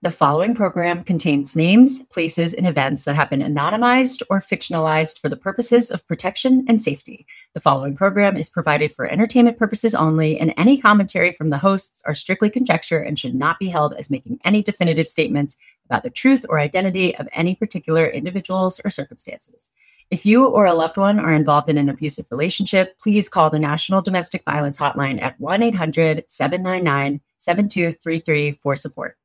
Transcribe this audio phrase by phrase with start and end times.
[0.00, 5.28] The following program contains names, places, and events that have been anonymized or fictionalized for
[5.28, 7.26] the purposes of protection and safety.
[7.52, 12.00] The following program is provided for entertainment purposes only, and any commentary from the hosts
[12.06, 15.56] are strictly conjecture and should not be held as making any definitive statements
[15.86, 19.72] about the truth or identity of any particular individuals or circumstances.
[20.12, 23.58] If you or a loved one are involved in an abusive relationship, please call the
[23.58, 29.16] National Domestic Violence Hotline at 1 800 799 7233 for support.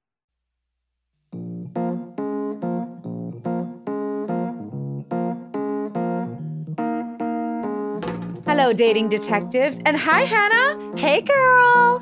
[8.63, 9.77] Hello, dating detectives.
[9.85, 10.97] And hi, Hanna.
[10.97, 12.01] Hey, girl.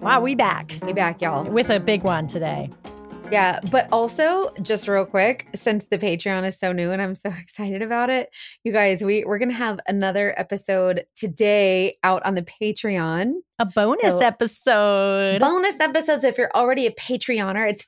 [0.00, 0.76] Wow, we back.
[0.82, 1.44] We back, y'all.
[1.44, 2.68] With a big one today.
[3.30, 7.30] Yeah, but also just real quick, since the Patreon is so new and I'm so
[7.40, 8.30] excited about it,
[8.64, 13.34] you guys, we we're gonna have another episode today out on the Patreon.
[13.60, 15.38] A bonus so, episode.
[15.38, 16.24] Bonus episodes.
[16.24, 17.86] If you're already a Patreoner, it's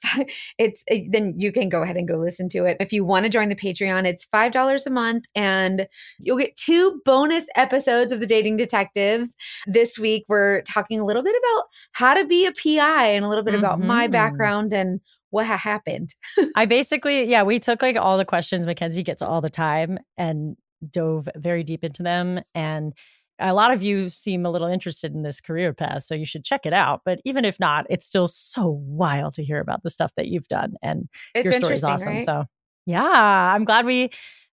[0.59, 2.77] it's it, then you can go ahead and go listen to it.
[2.79, 5.89] If you want to join the Patreon, it's five dollars a month, and
[6.21, 9.35] you'll get two bonus episodes of the Dating Detectives.
[9.67, 13.29] This week, we're talking a little bit about how to be a PI and a
[13.29, 13.65] little bit mm-hmm.
[13.65, 14.13] about my mm-hmm.
[14.13, 15.01] background and
[15.33, 16.15] what ha- happened.
[16.57, 20.57] I basically, yeah, we took like all the questions Mackenzie gets all the time and
[20.91, 22.41] dove very deep into them.
[22.55, 22.93] And
[23.39, 26.45] a lot of you seem a little interested in this career path, so you should
[26.45, 27.01] check it out.
[27.05, 30.49] But even if not, it's still so wild to hear about the stuff that you've
[30.49, 32.15] done, and it's your story's awesome.
[32.15, 32.23] Right?
[32.23, 32.45] So,
[32.87, 34.11] yeah, I'm glad we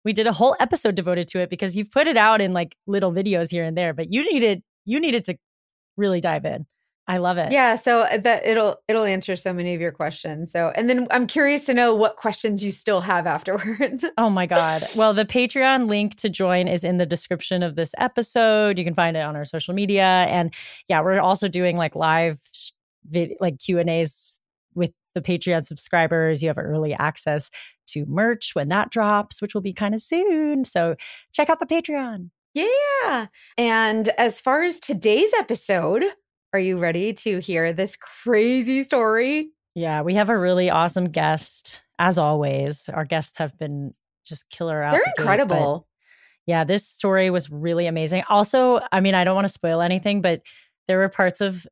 [0.05, 2.77] we did a whole episode devoted to it because you've put it out in like
[2.85, 5.37] little videos here and there, but you needed you needed to
[5.97, 6.65] really dive in.
[7.09, 7.53] I love it.
[7.53, 10.51] Yeah, so uh, that it'll it'll answer so many of your questions.
[10.51, 14.03] So, and then I'm curious to know what questions you still have afterwards.
[14.17, 14.83] oh my god.
[14.95, 18.77] Well, the Patreon link to join is in the description of this episode.
[18.77, 20.53] You can find it on our social media and
[20.89, 22.41] yeah, we're also doing like live
[23.09, 24.37] vid- like Q&As
[24.75, 26.43] with the Patreon subscribers.
[26.43, 27.49] You have early access
[27.87, 30.65] to merch when that drops, which will be kind of soon.
[30.65, 30.95] So,
[31.31, 32.31] check out the Patreon.
[32.53, 33.27] Yeah.
[33.57, 36.03] And as far as today's episode,
[36.53, 39.49] are you ready to hear this crazy story?
[39.75, 42.89] Yeah, we have a really awesome guest, as always.
[42.89, 43.91] Our guests have been
[44.25, 44.93] just killer out.
[44.93, 45.79] They're the incredible.
[45.79, 48.23] Gate, yeah, this story was really amazing.
[48.29, 50.41] Also, I mean, I don't want to spoil anything, but
[50.87, 51.67] there were parts of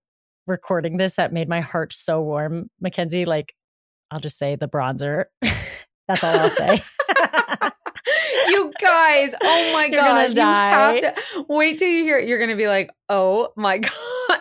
[0.47, 2.69] recording this that made my heart so warm.
[2.81, 3.53] Mackenzie, like,
[4.11, 5.25] I'll just say the bronzer.
[6.07, 6.83] That's all I'll say.
[8.47, 10.31] you guys, oh my You're gosh.
[10.33, 12.27] You have to wait till you hear it.
[12.27, 13.91] You're gonna be like, oh my God.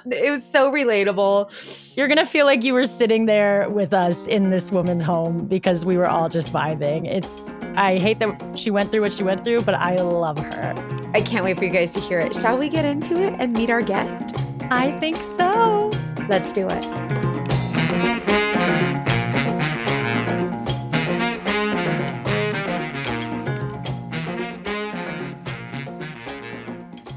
[0.07, 1.97] It was so relatable.
[1.97, 5.85] You're gonna feel like you were sitting there with us in this woman's home because
[5.85, 7.07] we were all just vibing.
[7.07, 7.41] It's
[7.77, 11.11] I hate that she went through what she went through, but I love her.
[11.15, 12.35] I can't wait for you guys to hear it.
[12.35, 14.37] Shall we get into it and meet our guest?
[14.71, 15.91] I think so.
[16.29, 17.24] Let's do it.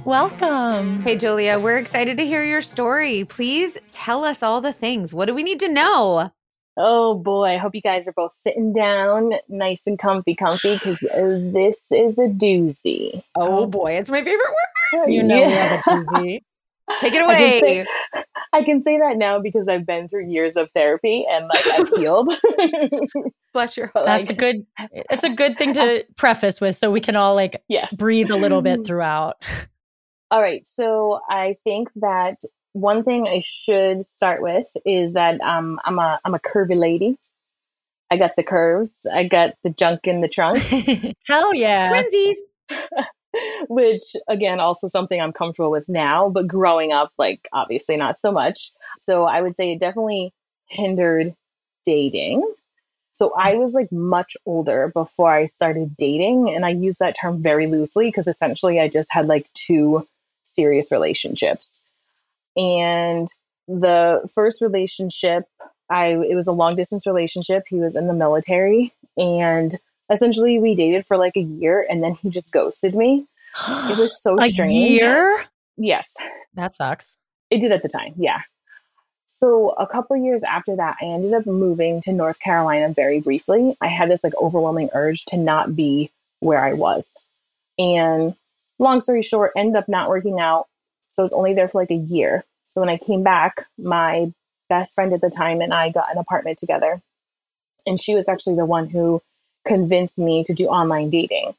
[0.08, 1.02] Welcome.
[1.02, 3.26] Hey, Julia, we're excited to hear your story.
[3.26, 5.14] Please tell us all the things.
[5.14, 6.32] What do we need to know?
[6.78, 11.04] Oh boy, I hope you guys are both sitting down nice and comfy, comfy, because
[11.04, 13.22] uh, this is a doozy.
[13.36, 15.10] Oh boy, it's my favorite word.
[15.12, 15.82] You know, yeah.
[15.86, 16.40] a doozy.
[17.02, 17.34] Take it away.
[17.34, 17.86] I can, say,
[18.54, 21.90] I can, say, that now because I've been through years of therapy and like I've
[21.98, 22.30] healed.
[23.52, 24.06] Bless your heart.
[24.06, 24.66] That's like, a good.
[25.12, 27.94] It's a good thing to preface with, so we can all like yes.
[27.98, 29.44] breathe a little bit throughout.
[30.30, 30.66] All right.
[30.68, 32.42] So I think that
[32.74, 37.18] one thing I should start with is that um, I'm a I'm a curvy lady.
[38.12, 39.06] I got the curves.
[39.14, 40.58] I got the junk in the trunk.
[41.28, 41.92] Hell yeah.
[41.92, 42.36] Twinsies.
[43.70, 48.32] Which again, also something I'm comfortable with now, but growing up, like obviously not so
[48.32, 48.72] much.
[48.98, 50.34] So I would say it definitely
[50.70, 51.36] hindered
[51.86, 52.54] dating.
[53.14, 56.54] So I was like much older before I started dating.
[56.54, 60.08] And I use that term very loosely because essentially I just had like two
[60.48, 61.82] serious relationships.
[62.56, 63.28] And
[63.68, 65.46] the first relationship,
[65.90, 67.64] I it was a long distance relationship.
[67.68, 69.76] He was in the military and
[70.10, 73.28] essentially we dated for like a year and then he just ghosted me.
[73.68, 74.74] It was so a strange.
[74.74, 75.46] year?
[75.78, 76.14] Yes.
[76.56, 77.18] That sucks.
[77.50, 78.42] It did at the time, yeah.
[79.28, 83.78] So a couple years after that, I ended up moving to North Carolina very briefly.
[83.82, 87.18] I had this like overwhelming urge to not be where I was.
[87.78, 88.36] And
[88.80, 90.68] long story short, ended up not working out.
[91.08, 92.44] So I was only there for like a year.
[92.70, 94.32] So when I came back, my
[94.70, 97.02] best friend at the time and I got an apartment together.
[97.86, 99.22] And she was actually the one who
[99.66, 101.56] convinced me to do online dating.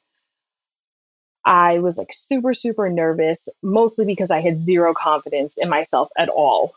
[1.44, 6.28] I was like super, super nervous, mostly because I had zero confidence in myself at
[6.28, 6.74] all.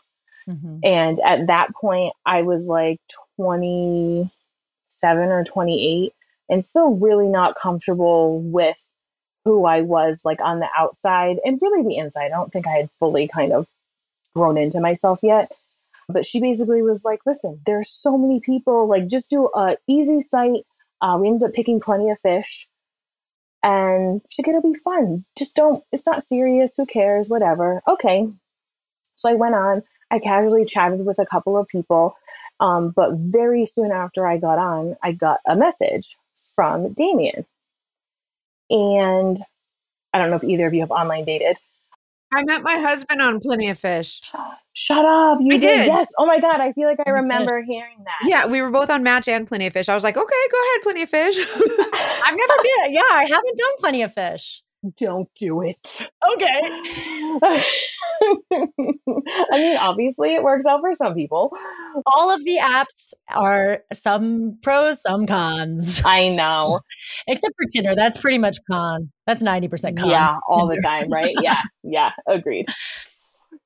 [0.48, 0.78] Mm-hmm.
[0.82, 2.98] And at that point, I was like
[3.36, 6.14] 27 or 28
[6.48, 8.88] and still really not comfortable with
[9.44, 12.26] who I was like on the outside and really the inside.
[12.26, 13.66] I don't think I had fully kind of
[14.34, 15.52] grown into myself yet.
[16.08, 20.20] But she basically was like, listen, there's so many people, like just do a easy
[20.20, 20.66] site.
[21.00, 22.68] Uh, we ended up picking plenty of fish.
[23.62, 25.24] And she's like, it'll be fun.
[25.38, 26.74] Just don't, it's not serious.
[26.76, 27.28] Who cares?
[27.28, 27.80] Whatever.
[27.86, 28.28] Okay.
[29.14, 29.82] So I went on.
[30.10, 32.16] I casually chatted with a couple of people.
[32.60, 36.16] Um, but very soon after I got on, I got a message
[36.54, 37.46] from Damien.
[38.72, 39.36] And
[40.12, 41.58] I don't know if either of you have online dated.
[42.34, 44.20] I met my husband on Plenty of Fish.
[44.72, 45.38] Shut up.
[45.42, 45.60] You did.
[45.60, 45.86] did.
[45.86, 46.08] Yes.
[46.18, 46.60] Oh my God.
[46.60, 48.20] I feel like I remember hearing that.
[48.24, 48.46] Yeah.
[48.46, 49.90] We were both on Match and Plenty of Fish.
[49.90, 51.36] I was like, okay, go ahead, Plenty of Fish.
[51.38, 52.92] I've never been.
[52.94, 53.02] Yeah.
[53.10, 54.62] I haven't done Plenty of Fish.
[54.98, 56.10] Don't do it.
[56.32, 56.60] Okay.
[58.52, 61.52] I mean, obviously, it works out for some people.
[62.06, 66.02] All of the apps are some pros, some cons.
[66.04, 66.80] I know.
[67.28, 67.94] Except for Tinder.
[67.94, 69.12] That's pretty much con.
[69.26, 70.10] That's 90% con.
[70.10, 71.34] Yeah, all the time, right?
[71.42, 72.66] yeah, yeah, agreed.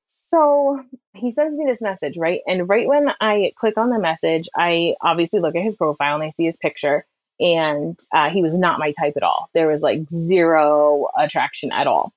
[0.05, 0.81] So
[1.13, 2.41] he sends me this message, right?
[2.47, 6.23] And right when I click on the message, I obviously look at his profile and
[6.23, 7.05] I see his picture.
[7.39, 9.49] And uh, he was not my type at all.
[9.53, 12.13] There was like zero attraction at all.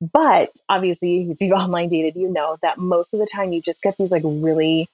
[0.00, 3.82] But obviously, if you've online dated, you know that most of the time you just
[3.82, 4.88] get these like really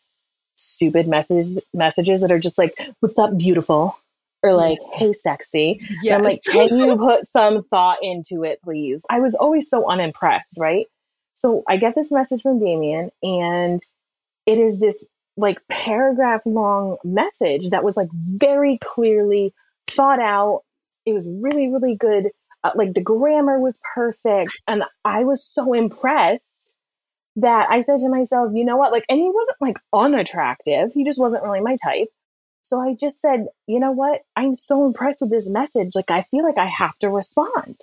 [0.56, 3.98] stupid messages messages that are just like, "What's up, beautiful?"
[4.42, 9.04] or like, "Hey, sexy." Yeah, I'm like, "Can you put some thought into it, please?"
[9.10, 10.86] I was always so unimpressed, right?
[11.34, 13.80] So I get this message from Damien, and
[14.46, 15.04] it is this
[15.36, 19.52] like paragraph long message that was like very clearly
[19.88, 20.62] thought out.
[21.06, 22.30] It was really, really good
[22.64, 24.60] uh, like the grammar was perfect.
[24.66, 26.74] And I was so impressed
[27.36, 28.90] that I said to myself, you know what?
[28.90, 30.92] Like, and he wasn't like unattractive.
[30.94, 32.08] He just wasn't really my type.
[32.62, 34.22] So I just said, you know what?
[34.34, 35.90] I'm so impressed with this message.
[35.94, 37.80] Like, I feel like I have to respond.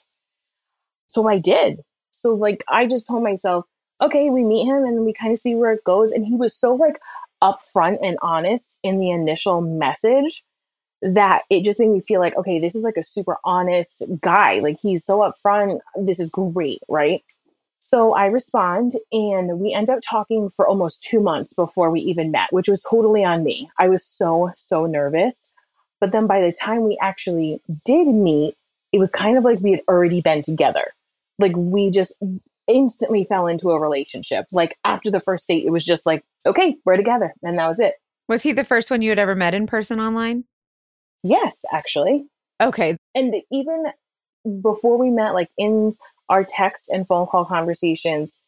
[1.05, 1.81] So I did.
[2.09, 3.65] So, like, I just told myself,
[4.01, 6.11] okay, we meet him and we kind of see where it goes.
[6.11, 6.95] And he was so like
[7.41, 10.43] upfront and honest in the initial message
[11.01, 14.59] that it just made me feel like, okay, this is like a super honest guy.
[14.59, 15.79] Like he's so upfront.
[15.95, 17.23] This is great, right?
[17.79, 22.31] So I respond and we end up talking for almost two months before we even
[22.31, 23.69] met, which was totally on me.
[23.79, 25.51] I was so, so nervous.
[25.99, 28.55] But then by the time we actually did meet,
[28.93, 30.93] it was kind of like we had already been together.
[31.39, 32.13] Like we just
[32.71, 34.45] instantly fell into a relationship.
[34.51, 37.33] Like after the first date, it was just like, okay, we're together.
[37.43, 37.95] And that was it.
[38.27, 40.45] Was he the first one you had ever met in person online?
[41.23, 42.25] Yes, actually.
[42.61, 42.97] Okay.
[43.13, 43.85] And even
[44.61, 45.95] before we met, like in
[46.29, 48.39] our text and phone call conversations,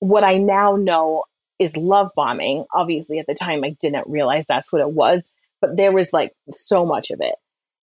[0.00, 1.24] what I now know
[1.58, 2.64] is love bombing.
[2.74, 5.30] Obviously, at the time, I didn't realize that's what it was,
[5.60, 7.34] but there was like so much of it.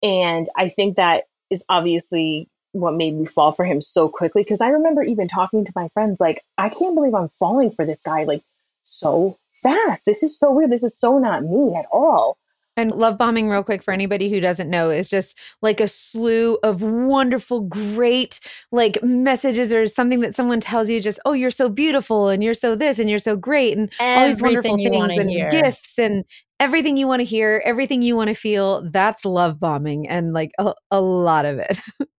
[0.03, 4.43] And I think that is obviously what made me fall for him so quickly.
[4.43, 7.85] Because I remember even talking to my friends, like, I can't believe I'm falling for
[7.85, 8.41] this guy like
[8.83, 10.05] so fast.
[10.05, 10.71] This is so weird.
[10.71, 12.37] This is so not me at all.
[12.75, 16.57] And love bombing, real quick, for anybody who doesn't know, is just like a slew
[16.63, 18.39] of wonderful, great
[18.71, 22.55] like messages or something that someone tells you, just, oh, you're so beautiful and you're
[22.55, 25.51] so this and you're so great and everything all these wonderful things and hear.
[25.51, 26.25] gifts and
[26.59, 28.89] everything you want to hear, everything you want to feel.
[28.89, 31.79] That's love bombing and like a, a lot of it.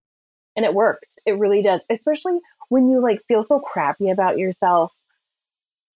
[0.56, 1.18] and it works.
[1.26, 4.94] It really does, especially when you like feel so crappy about yourself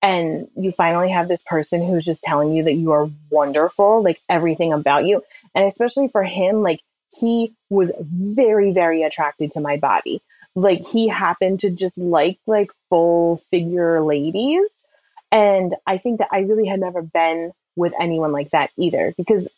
[0.00, 4.20] and you finally have this person who's just telling you that you are wonderful, like
[4.28, 5.22] everything about you.
[5.54, 6.80] And especially for him, like
[7.18, 10.22] he was very, very attracted to my body.
[10.54, 14.84] Like he happened to just like like full figure ladies.
[15.30, 19.14] And I think that I really had never been with anyone like that either.
[19.16, 19.48] Because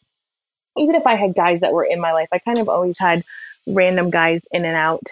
[0.76, 3.24] even if I had guys that were in my life, I kind of always had
[3.74, 5.02] random guys in and out.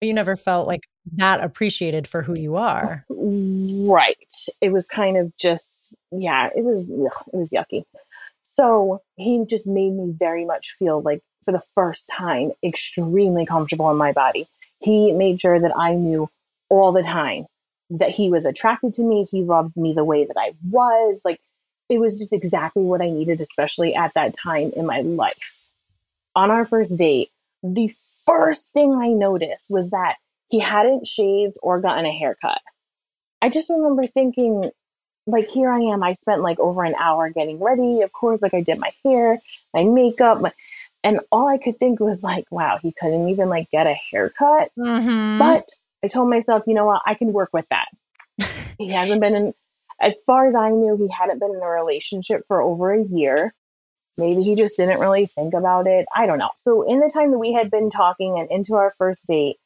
[0.00, 0.82] You never felt like
[1.16, 3.04] not appreciated for who you are.
[3.08, 4.32] Right.
[4.60, 7.84] It was kind of just, yeah, it was, ugh, it was yucky.
[8.42, 13.90] So he just made me very much feel like, for the first time, extremely comfortable
[13.90, 14.46] in my body.
[14.82, 16.28] He made sure that I knew
[16.68, 17.46] all the time
[17.90, 19.26] that he was attracted to me.
[19.30, 21.20] He loved me the way that I was.
[21.24, 21.40] Like,
[21.88, 25.68] it was just exactly what I needed, especially at that time in my life.
[26.34, 27.30] On our first date,
[27.64, 27.90] the
[28.26, 30.16] first thing I noticed was that
[30.50, 32.60] he hadn't shaved or gotten a haircut.
[33.40, 34.70] I just remember thinking,
[35.26, 36.02] like, here I am.
[36.02, 38.02] I spent like over an hour getting ready.
[38.02, 39.40] Of course, like I did my hair,
[39.72, 40.52] my makeup, my,
[41.02, 44.70] and all I could think was like, wow, he couldn't even like get a haircut.
[44.78, 45.38] Mm-hmm.
[45.38, 45.68] But
[46.04, 47.88] I told myself, you know what, I can work with that.
[48.78, 49.54] he hasn't been in,
[50.02, 53.54] As far as I knew, he hadn't been in a relationship for over a year.
[54.16, 56.06] Maybe he just didn't really think about it.
[56.14, 56.50] I don't know.
[56.54, 59.56] So, in the time that we had been talking and into our first date,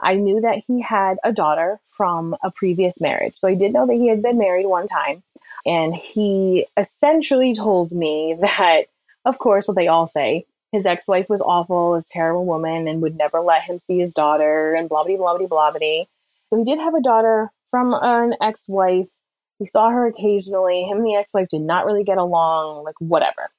[0.00, 3.34] I knew that he had a daughter from a previous marriage.
[3.34, 5.22] So, I did know that he had been married one time.
[5.66, 8.86] And he essentially told me that,
[9.24, 13.02] of course, what they all say his ex wife was awful, a terrible woman, and
[13.02, 16.04] would never let him see his daughter, and blah, blah, blah, blah, blah, blah.
[16.50, 19.20] So, he did have a daughter from an ex wife.
[19.58, 20.84] He saw her occasionally.
[20.84, 23.50] Him and the ex wife did not really get along, like, whatever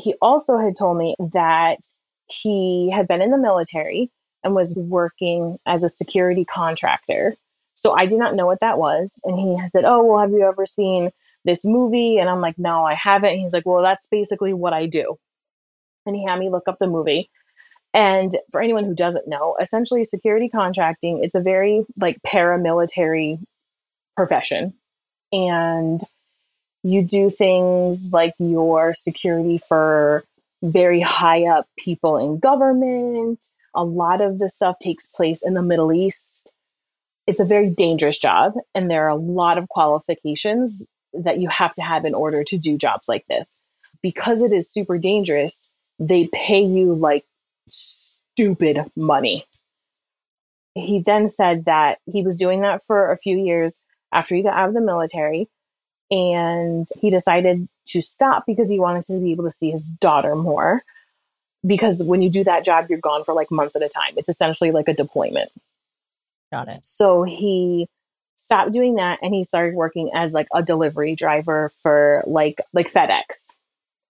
[0.00, 1.78] he also had told me that
[2.30, 4.10] he had been in the military
[4.44, 7.36] and was working as a security contractor.
[7.74, 9.20] So I did not know what that was.
[9.24, 11.10] And he said, Oh, well, have you ever seen
[11.44, 12.18] this movie?
[12.18, 13.30] And I'm like, No, I haven't.
[13.30, 15.16] And he's like, Well, that's basically what I do.
[16.06, 17.30] And he had me look up the movie.
[17.94, 23.38] And for anyone who doesn't know, essentially security contracting, it's a very like paramilitary
[24.16, 24.74] profession.
[25.32, 26.00] And
[26.88, 30.24] you do things like your security for
[30.62, 33.44] very high up people in government.
[33.74, 36.50] A lot of the stuff takes place in the Middle East.
[37.26, 41.74] It's a very dangerous job, and there are a lot of qualifications that you have
[41.74, 43.60] to have in order to do jobs like this.
[44.02, 47.24] Because it is super dangerous, they pay you like
[47.68, 49.44] stupid money.
[50.74, 54.54] He then said that he was doing that for a few years after he got
[54.54, 55.48] out of the military
[56.10, 60.34] and he decided to stop because he wanted to be able to see his daughter
[60.34, 60.82] more.
[61.66, 64.14] Because when you do that job, you're gone for like months at a time.
[64.16, 65.50] It's essentially like a deployment.
[66.52, 66.84] Got it.
[66.84, 67.88] So he
[68.36, 72.90] stopped doing that and he started working as like a delivery driver for like like
[72.90, 73.48] FedEx.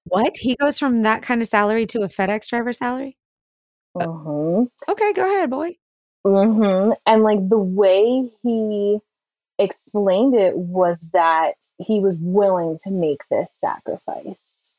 [0.05, 0.37] What?
[0.37, 3.17] He goes from that kind of salary to a FedEx driver salary?
[3.99, 4.65] Uh-huh.
[4.89, 5.77] Okay, go ahead, boy.
[6.27, 6.93] Mm-hmm.
[7.07, 8.99] And like the way he
[9.59, 14.75] explained it was that he was willing to make this sacrifice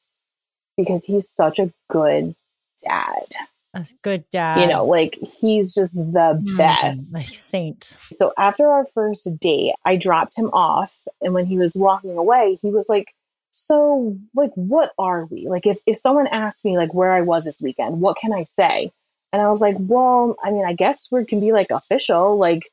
[0.77, 2.35] because he's such a good
[2.83, 3.25] dad.
[3.73, 4.61] A good dad.
[4.61, 7.13] You know, like he's just the Mm, best.
[7.13, 7.97] like saint.
[8.11, 11.07] So after our first date, I dropped him off.
[11.21, 13.13] And when he was walking away, he was like,
[13.51, 15.47] So, like, what are we?
[15.47, 18.43] Like, if, if someone asked me, like, where I was this weekend, what can I
[18.43, 18.91] say?
[19.31, 22.37] And I was like, Well, I mean, I guess we can be like official.
[22.37, 22.71] Like,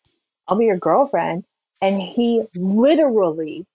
[0.49, 1.45] I'll be your girlfriend.
[1.81, 3.67] And he literally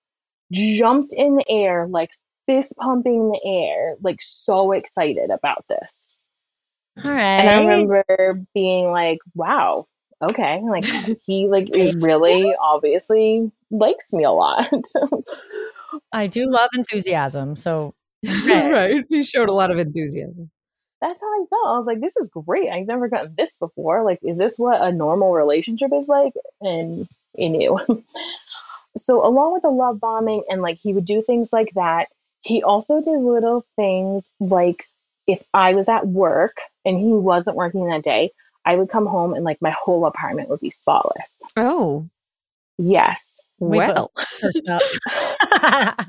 [0.52, 2.12] jumped in the air, like
[2.48, 6.18] fist pumping in the air, like so excited about this.
[7.04, 7.40] All right.
[7.40, 9.86] And I remember being like, wow,
[10.22, 10.62] okay.
[10.68, 10.86] Like
[11.26, 14.70] he like really obviously likes me a lot.
[16.12, 17.56] I do love enthusiasm.
[17.56, 17.94] So
[18.46, 19.04] right.
[19.10, 20.52] He showed a lot of enthusiasm.
[21.02, 21.68] That's how I felt.
[21.68, 22.70] I was like, this is great.
[22.70, 24.04] I've never gotten this before.
[24.04, 26.34] Like, is this what a normal relationship is like?
[26.62, 27.80] And he knew.
[28.98, 32.08] so along with the love bombing and like he would do things like that,
[32.42, 34.86] he also did little things like
[35.28, 38.32] if I was at work and he wasn't working that day,
[38.66, 41.42] I would come home and like my whole apartment would be spotless.
[41.56, 42.10] Oh,
[42.78, 43.40] Yes.
[43.60, 44.12] we well.
[44.16, 44.82] both perked up.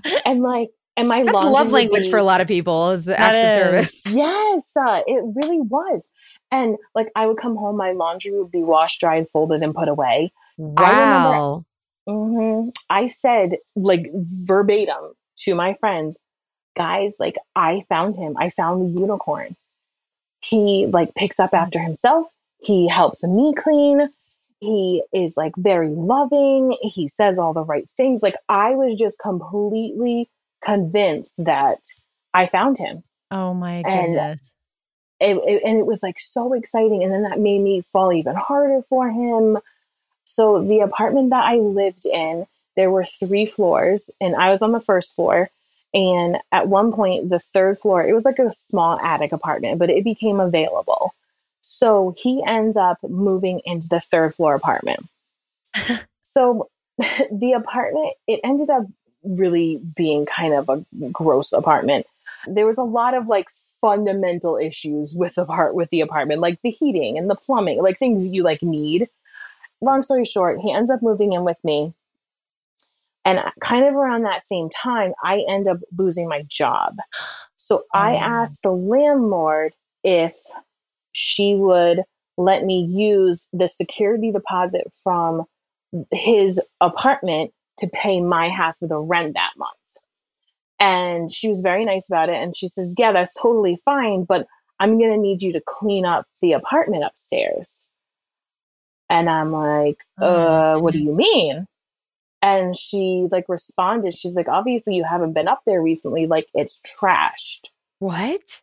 [0.25, 3.13] And like and my That's love language be- for a lot of people is the
[3.13, 4.01] That acts of service.
[4.11, 6.09] Yes, uh, it really was.
[6.51, 9.89] And like I would come home, my laundry would be washed, dried, folded, and put
[9.89, 10.33] away.
[10.59, 11.65] Wow.
[12.07, 15.13] hmm I said like verbatim
[15.45, 16.19] to my friends,
[16.77, 18.37] guys, like I found him.
[18.39, 19.57] I found the unicorn.
[20.45, 22.29] He like picks up after himself.
[22.63, 24.01] He helps me clean.
[24.61, 26.77] He is like very loving.
[26.83, 28.23] He says all the right things.
[28.23, 30.29] Like I was just completely
[30.65, 31.81] convinced that
[32.35, 33.03] I found him.
[33.31, 34.53] oh my And- goodness.
[35.21, 37.03] It, it- and it was like so exciting.
[37.05, 39.59] And then that made me fall even harder for him.
[40.25, 44.73] So the apartment that I lived in, there were three floors, and I was on
[44.73, 45.51] the first floor.
[45.95, 49.91] And at one point, the third floor, it was like a small attic apartment, but
[49.91, 51.15] it became available.
[51.61, 55.07] So he ends up moving into the third floor apartment.
[56.23, 58.87] so the apartment, it ended up
[59.23, 62.07] really being kind of a gross apartment.
[62.47, 66.61] There was a lot of like fundamental issues with the part with the apartment, like
[66.63, 69.09] the heating and the plumbing, like things you like need.
[69.83, 71.95] Long story short, he ends up moving in with me.
[73.25, 76.97] And kind of around that same time, I end up losing my job.
[77.57, 78.17] So I Oh.
[78.17, 79.75] asked the landlord
[80.05, 80.37] if
[81.13, 82.03] she would
[82.39, 85.45] let me use the security deposit from
[86.13, 89.73] his apartment to pay my half of the rent that month.
[90.81, 92.37] And she was very nice about it.
[92.37, 94.47] And she says, Yeah, that's totally fine, but
[94.81, 97.89] I'm going to need you to clean up the apartment upstairs.
[99.13, 101.67] And I'm like, Oh uh, what do you mean?
[102.41, 106.27] And she like responded, she's like, obviously you haven't been up there recently.
[106.27, 107.69] Like it's trashed.
[107.99, 108.63] What?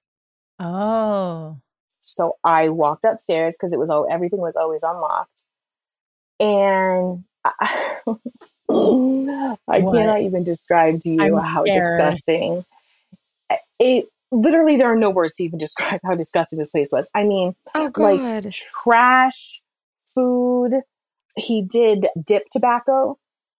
[0.58, 1.58] Oh.
[2.02, 5.44] So I walked upstairs because it was all everything was always unlocked.
[6.40, 8.00] And I,
[9.68, 12.00] I cannot even describe to you I'm how scared.
[12.00, 12.66] disgusting.
[13.78, 17.08] It literally there are no words to even describe how disgusting this place was.
[17.14, 19.62] I mean, Oh like trash,
[20.20, 20.82] food.
[21.36, 23.18] He did dip tobacco,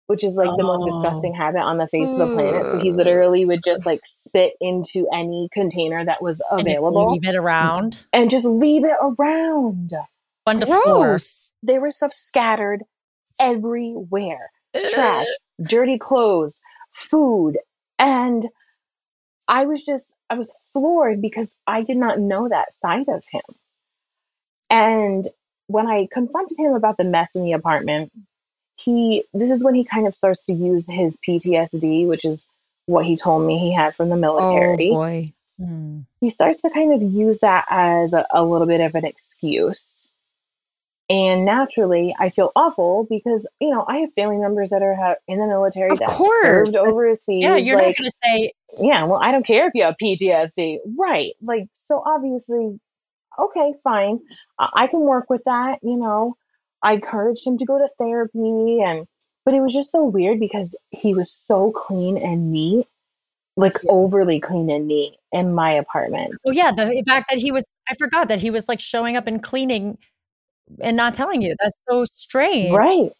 [0.08, 0.86] which is like the most Oh.
[1.02, 2.66] disgusting habit on the face of the planet.
[2.66, 2.98] So he hmm.
[2.98, 7.36] literally would just like spit into any container that was And just available leave it
[7.36, 8.06] around.
[8.12, 9.92] and just leave it around.
[10.46, 11.20] One to floor.
[11.62, 12.84] There was stuff scattered
[13.40, 14.52] everywhere
[14.94, 15.28] trash,
[15.64, 16.60] dirty clothes,
[16.92, 17.58] food.
[17.98, 18.48] And
[19.48, 23.42] I was just, I was floored because I did not know that side of him.
[24.70, 25.28] And
[25.70, 28.12] when I confronted him about the mess in the apartment,
[28.84, 32.46] he, this is when he kind of starts to use his PTSD, which is
[32.88, 35.34] what he told me he had from the oh, military Oh boy.
[36.22, 40.10] He starts to kind of use that as a, a little bit of an excuse.
[41.10, 45.16] And naturally, I feel awful because you know I have family members that are ha-
[45.28, 46.44] in the military Of that course.
[46.44, 47.42] served overseas.
[47.42, 49.96] Yeah, you're like, not going to say, yeah, well, I don't care if you have
[50.02, 51.34] PTSD, right?
[51.42, 52.80] Like, so obviously,
[53.38, 54.20] okay, fine,
[54.58, 55.80] I, I can work with that.
[55.82, 56.36] You know,
[56.82, 59.06] I encouraged him to go to therapy, and
[59.46, 62.88] but it was just so weird because he was so clean and neat,
[63.58, 66.36] like overly clean and neat in my apartment.
[66.46, 69.28] oh, yeah, the fact that he was, I forgot that he was like showing up
[69.28, 69.98] and cleaning
[70.82, 71.56] and not telling you.
[71.62, 72.72] That's so strange.
[72.72, 73.12] Right.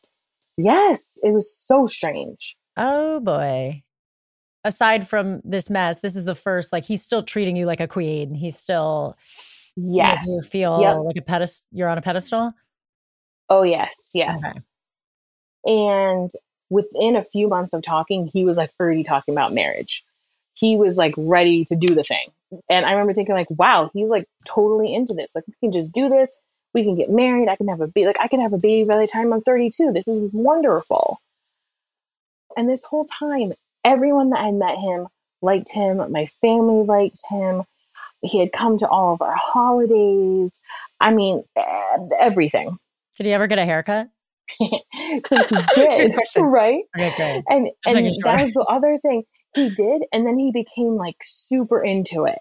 [0.58, 2.58] Yes, it was so strange.
[2.78, 3.84] Oh, boy.
[4.64, 7.88] Aside from this mess, this is the first, like, he's still treating you like a
[7.88, 8.34] queen.
[8.36, 9.18] He's still
[9.88, 10.26] Yes.
[10.28, 10.98] you feel Yep.
[11.06, 11.66] like a pedestal.
[11.72, 12.50] You're on a pedestal.
[13.50, 14.42] Oh, yes, yes.
[14.46, 14.60] Okay.
[15.66, 16.30] And
[16.70, 20.04] within a few months of talking, he was like already talking about marriage.
[20.54, 22.28] He was like ready to do the thing.
[22.70, 25.36] And I remember thinking, like, wow, he's like totally into this.
[25.36, 26.36] Like, we can just do this.
[26.74, 27.48] We can get married.
[27.48, 28.08] I can have a baby.
[28.08, 29.92] Like, I can have a baby by the time I'm 32.
[29.94, 31.20] This is wonderful.
[32.58, 35.08] And this whole time, everyone that I met him
[35.42, 35.98] liked him.
[36.12, 37.64] My family liked him.
[38.22, 40.60] He had come to all of our holidays.
[41.00, 41.44] I mean,
[42.20, 42.78] everything.
[43.18, 44.08] Did he ever get a haircut?
[44.60, 46.84] so he did, right?
[46.98, 47.44] Okay, great.
[47.50, 48.24] And and sure.
[48.24, 49.24] that was the other thing
[49.56, 52.40] he did, and then he became like super into it.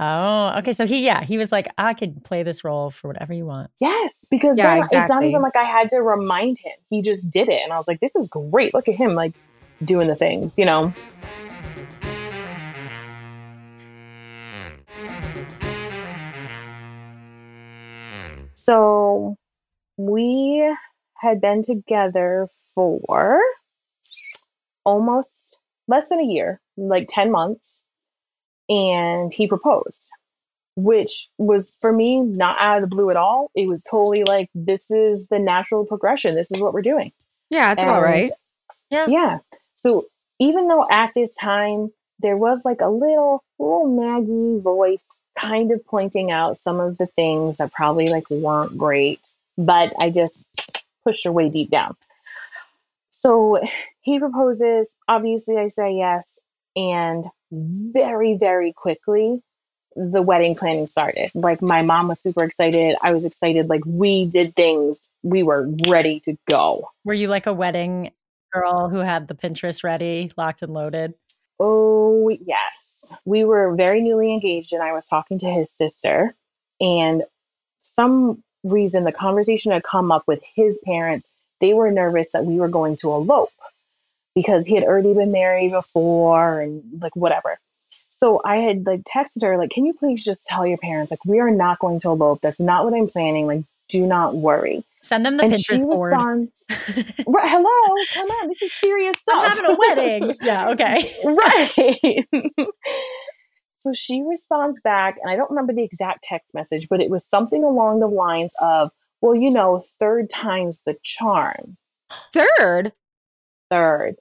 [0.00, 0.72] Oh, okay.
[0.72, 3.70] So he, yeah, he was like, I could play this role for whatever you want.
[3.80, 6.72] Yes, because Yeah, then it's not even like I had to remind him.
[6.88, 8.74] He just did it, and I was like, "This is great!
[8.74, 9.34] Look at him, like
[9.84, 10.90] doing the things," you know.
[18.68, 19.36] So
[19.96, 20.62] we
[21.22, 23.40] had been together for
[24.84, 27.80] almost less than a year, like 10 months,
[28.68, 30.10] and he proposed,
[30.76, 33.50] which was for me not out of the blue at all.
[33.54, 36.34] It was totally like, this is the natural progression.
[36.34, 37.12] This is what we're doing.
[37.48, 38.30] Yeah, it's all And- right.
[38.90, 39.38] Yeah.
[39.76, 45.70] So even though at this time there was like a little little Maggie voice kind
[45.70, 50.46] of pointing out some of the things that probably like weren't great, but I just
[51.04, 51.94] pushed her way deep down.
[53.10, 53.60] So
[54.00, 54.94] he proposes.
[55.08, 56.38] Obviously, I say yes,
[56.76, 59.42] and very very quickly
[59.96, 61.30] the wedding planning started.
[61.34, 62.96] Like my mom was super excited.
[63.02, 63.68] I was excited.
[63.68, 65.08] Like we did things.
[65.22, 66.90] We were ready to go.
[67.04, 68.12] Were you like a wedding
[68.52, 71.14] girl who had the Pinterest ready, locked and loaded?
[71.60, 73.12] Oh, yes.
[73.24, 76.34] We were very newly engaged, and I was talking to his sister.
[76.80, 77.24] And
[77.82, 81.32] some reason, the conversation had come up with his parents.
[81.60, 83.52] They were nervous that we were going to elope
[84.34, 87.58] because he had already been married before and like whatever.
[88.10, 91.24] So I had like texted her, like, can you please just tell your parents, like,
[91.24, 92.40] we are not going to elope.
[92.40, 93.46] That's not what I'm planning.
[93.46, 94.84] Like, do not worry.
[95.08, 96.12] Send them the and she Pinterest board.
[96.12, 99.38] responds, right, hello, come on, this is serious stuff.
[99.38, 100.34] I'm having a wedding.
[100.42, 101.14] yeah, okay.
[101.24, 102.28] right.
[103.78, 107.24] so she responds back, and I don't remember the exact text message, but it was
[107.24, 108.90] something along the lines of,
[109.22, 111.78] well, you know, third time's the charm.
[112.34, 112.92] Third,
[113.70, 114.16] Third.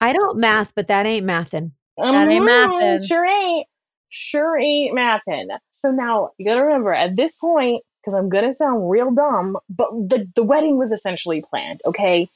[0.00, 1.72] I don't math, but that ain't mathin'.
[1.98, 3.06] That ain't Mhm, mathin'.
[3.06, 3.66] Sure ain't.
[4.08, 5.48] Sure ain't mathin'.
[5.72, 9.90] So now you gotta remember at this point, because I'm gonna sound real dumb, but
[9.92, 12.28] the, the wedding was essentially planned, okay?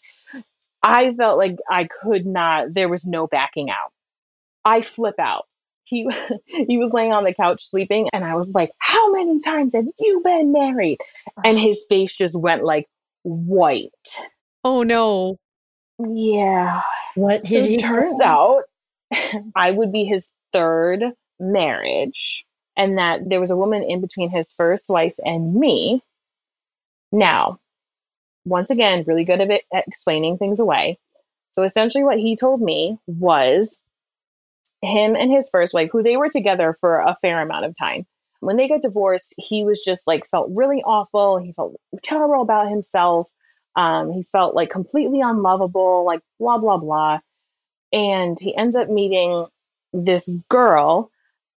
[0.82, 3.92] I felt like I could not, there was no backing out.
[4.64, 5.46] I flip out.
[5.84, 6.08] He
[6.68, 9.86] he was laying on the couch sleeping, and I was like, How many times have
[10.00, 10.98] you been married?
[11.44, 12.86] And his face just went like
[13.24, 13.90] white.
[14.64, 15.38] Oh no.
[15.98, 16.82] Yeah.
[17.14, 18.24] What So did he it turns say?
[18.24, 18.64] out
[19.56, 21.04] I would be his third
[21.40, 22.45] marriage,
[22.76, 26.02] and that there was a woman in between his first wife and me.
[27.12, 27.58] Now,
[28.44, 30.98] once again, really good at, it, at explaining things away.
[31.52, 33.78] So essentially, what he told me was
[34.82, 38.06] him and his first wife, who they were together for a fair amount of time.
[38.40, 41.38] When they got divorced, he was just like felt really awful.
[41.38, 43.30] He felt terrible about himself.
[43.74, 47.20] Um, he felt like completely unlovable, like blah blah blah.
[47.92, 49.46] And he ends up meeting
[49.92, 51.10] this girl,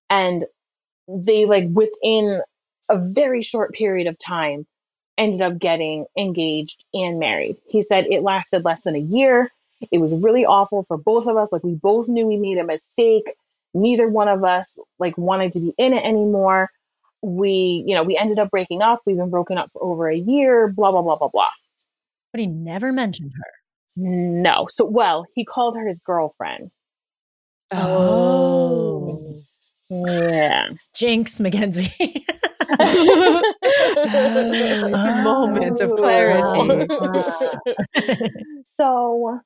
[0.08, 0.44] and
[1.08, 2.42] they like within
[2.90, 4.66] a very short period of time
[5.16, 7.56] ended up getting engaged and married.
[7.68, 9.50] He said it lasted less than a year.
[9.90, 11.52] It was really awful for both of us.
[11.52, 13.30] Like we both knew we made a mistake.
[13.74, 16.70] Neither one of us like wanted to be in it anymore.
[17.20, 19.00] We, you know, we ended up breaking up.
[19.04, 21.50] We've been broken up for over a year, blah blah blah blah blah.
[22.32, 23.52] But he never mentioned her.
[23.96, 24.68] No.
[24.70, 26.70] So well, he called her his girlfriend.
[27.72, 29.08] Oh.
[29.10, 29.18] oh.
[29.90, 30.70] Yeah.
[30.94, 32.24] Jinx, Mackenzie.
[34.90, 36.42] It's a moment of clarity.
[36.44, 37.82] Oh,
[38.64, 39.40] so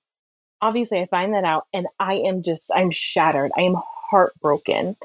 [0.61, 3.53] obviously I find that out and I am just I'm shattered.
[3.57, 3.77] I am
[4.11, 4.97] heartbroken.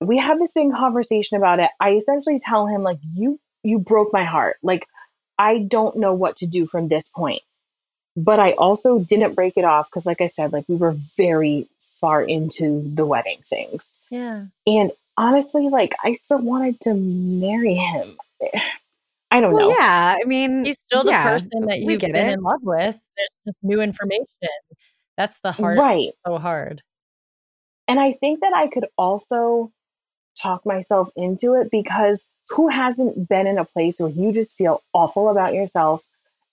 [0.00, 1.70] We have this big conversation about it.
[1.80, 4.56] I essentially tell him like you you broke my heart.
[4.62, 4.86] Like
[5.38, 7.42] I don't know what to do from this point.
[8.16, 11.68] But I also didn't break it off because like I said like we were very
[12.00, 13.98] far into the wedding things.
[14.10, 14.44] yeah.
[14.66, 18.16] And honestly like I still wanted to marry him.
[19.30, 19.76] I don't Well, know.
[19.78, 20.16] yeah.
[20.20, 22.32] I mean, He's still the yeah, person that you've get been it.
[22.34, 22.98] in love with.
[23.16, 24.26] There's just new information.
[25.18, 26.06] That's the hard Right.
[26.26, 26.82] so hard.
[27.86, 29.70] And I think that I could also
[30.40, 34.82] talk myself into it because who hasn't been in a place where you just feel
[34.94, 36.04] awful about yourself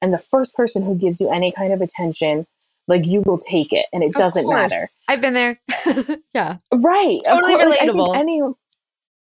[0.01, 2.45] and the first person who gives you any kind of attention,
[2.87, 4.69] like you will take it and it Of doesn't course.
[4.71, 4.89] matter.
[5.07, 5.59] I've been there.
[6.33, 6.57] yeah.
[6.71, 7.19] Right.
[7.25, 7.65] Totally course.
[7.65, 8.15] Like, I relatable.
[8.17, 8.41] Any,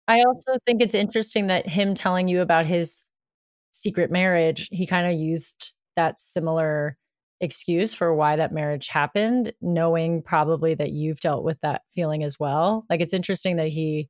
[0.07, 3.03] I also think it's interesting that him telling you about his
[3.71, 6.97] secret marriage, he kind of used that similar
[7.41, 12.39] excuse for why that marriage happened, knowing probably that you've dealt with that feeling as
[12.39, 12.85] well.
[12.89, 14.09] Like it's interesting that he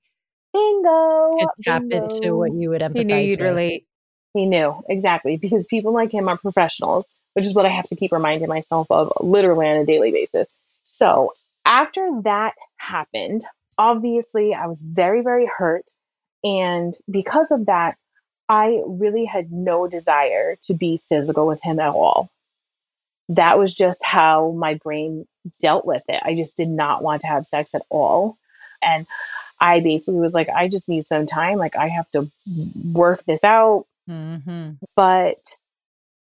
[0.53, 1.31] bingo.
[1.39, 2.05] could tap bingo.
[2.05, 3.49] into what you would empathize He knew you'd with.
[3.49, 3.85] relate.
[4.33, 7.95] He knew exactly because people like him are professionals, which is what I have to
[7.95, 10.55] keep reminding myself of literally on a daily basis.
[10.83, 11.33] So,
[11.65, 13.41] after that happened,
[13.77, 15.91] obviously I was very, very hurt.
[16.43, 17.97] And because of that,
[18.47, 22.31] I really had no desire to be physical with him at all.
[23.27, 25.27] That was just how my brain
[25.61, 26.21] dealt with it.
[26.25, 28.37] I just did not want to have sex at all.
[28.81, 29.05] And
[29.61, 31.59] I basically was like, I just need some time.
[31.59, 32.31] Like, I have to
[32.93, 35.39] work this out hmm but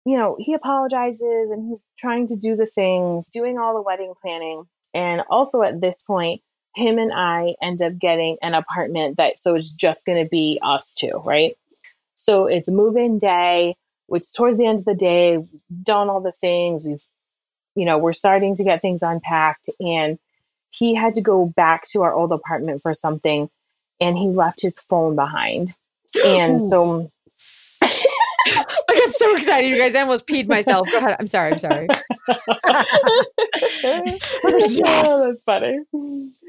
[0.04, 4.14] you know he apologizes and he's trying to do the things doing all the wedding
[4.20, 6.40] planning and also at this point
[6.76, 10.58] him and i end up getting an apartment that so it's just going to be
[10.62, 11.56] us two right?
[12.14, 13.76] So it's move-in day
[14.10, 17.04] it's towards the end of the day we've done all the things we've
[17.74, 20.18] you know we're starting to get things unpacked and
[20.70, 23.50] he had to go back to our old apartment for something
[24.00, 25.74] and he left his phone behind.
[26.24, 27.08] And so
[28.90, 29.94] I got so excited, you guys.
[29.94, 30.88] I almost peed myself.
[30.90, 31.16] Go ahead.
[31.18, 31.52] I'm sorry.
[31.52, 31.88] I'm sorry.
[34.42, 35.06] Yes.
[35.08, 35.80] Oh, that's funny.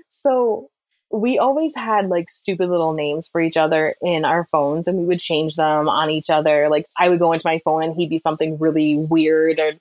[0.10, 0.70] So
[1.12, 5.06] we always had like stupid little names for each other in our phones and we
[5.06, 6.70] would change them on each other.
[6.70, 9.74] Like I would go into my phone and he'd be something really weird or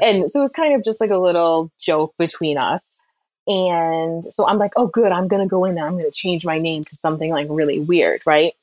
[0.00, 2.98] and so it was kind of just like a little joke between us.
[3.46, 5.86] And so I'm like, oh good, I'm gonna go in there.
[5.86, 8.54] I'm gonna change my name to something like really weird, right?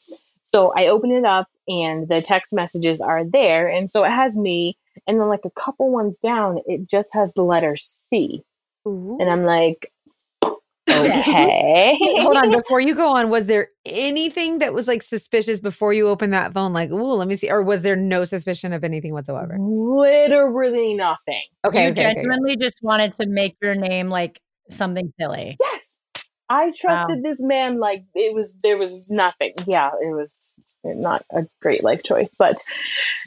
[0.47, 3.67] So I open it up and the text messages are there.
[3.67, 4.77] And so it has me.
[5.05, 8.43] And then like a couple ones down, it just has the letter C.
[8.85, 9.91] And I'm like,
[10.89, 11.97] okay.
[12.21, 12.51] Hold on.
[12.51, 16.53] Before you go on, was there anything that was like suspicious before you opened that
[16.53, 16.71] phone?
[16.71, 17.49] Like, ooh, let me see.
[17.49, 19.57] Or was there no suspicion of anything whatsoever?
[19.59, 21.43] Literally nothing.
[21.65, 21.85] Okay.
[21.85, 22.13] you okay, okay, okay.
[22.15, 25.57] genuinely just wanted to make your name like something silly.
[25.59, 25.97] Yes.
[26.49, 29.53] I um, trusted this man like it was there was nothing.
[29.65, 32.57] Yeah, it was not a great life choice, but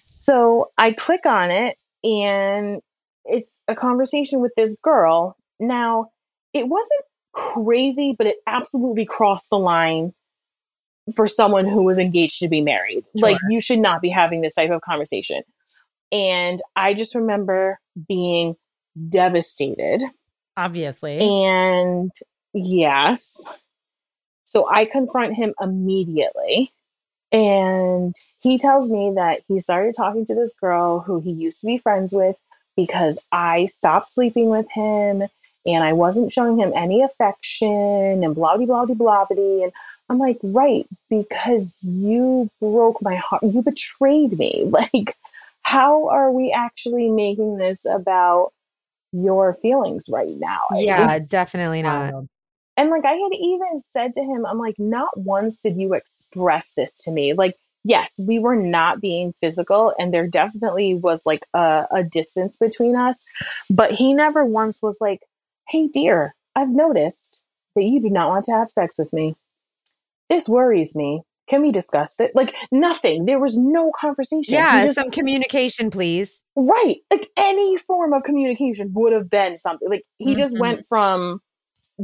[0.07, 2.81] so I click on it and
[3.25, 5.37] it's a conversation with this girl.
[5.59, 6.11] Now,
[6.55, 7.03] it wasn't
[7.33, 10.13] crazy, but it absolutely crossed the line
[11.15, 13.05] for someone who was engaged to be married.
[13.15, 15.43] Like you should not be having this type of conversation.
[16.13, 17.79] And I just remember
[18.09, 18.57] being
[19.09, 20.03] devastated
[20.57, 21.19] Obviously.
[21.19, 22.11] and
[22.55, 23.45] yes.
[24.45, 26.73] So I confront him immediately.
[27.33, 31.67] And he tells me that he started talking to this girl who he used to
[31.67, 32.41] be friends with,
[32.77, 35.23] because I stopped sleeping with him
[35.67, 39.63] and I wasn't showing him any affection and blah blah blah blah blah.
[39.63, 39.73] And
[40.09, 43.43] I'm like, right, because you broke my heart.
[43.43, 44.73] You betrayed me.
[44.93, 45.17] Like,
[45.63, 48.53] how are we actually making this about
[49.13, 50.63] your feelings right now?
[50.73, 52.15] Yeah, definitely not.
[52.81, 56.73] And like I had even said to him, I'm like, not once did you express
[56.73, 57.35] this to me.
[57.35, 62.57] Like, yes, we were not being physical, and there definitely was like a, a distance
[62.59, 63.23] between us.
[63.69, 65.21] But he never once was like,
[65.69, 67.45] hey, dear, I've noticed
[67.77, 69.37] that you do not want to have sex with me.
[70.31, 71.21] This worries me.
[71.49, 72.31] Can we discuss it?
[72.35, 73.27] Like nothing.
[73.27, 74.55] There was no conversation.
[74.55, 76.43] Yeah, just, some communication, please.
[76.57, 76.97] Right.
[77.11, 79.91] Like any form of communication would have been something.
[79.91, 80.39] Like he mm-hmm.
[80.39, 81.43] just went from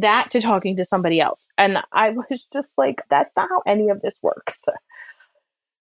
[0.01, 1.47] that to talking to somebody else.
[1.59, 4.65] And I was just like, that's not how any of this works.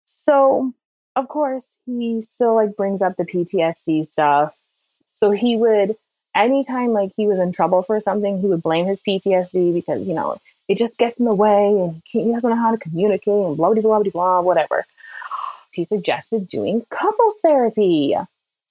[0.05, 0.73] So,
[1.15, 4.57] of course, he still like brings up the PTSD stuff.
[5.15, 5.95] So he would
[6.35, 10.15] anytime like he was in trouble for something, he would blame his PTSD because, you
[10.15, 13.57] know, it just gets in the way and he, doesn't know how to communicate and
[13.57, 14.85] blah, blah, blah, blah, blah, whatever.
[15.73, 18.15] He suggested doing couples therapy.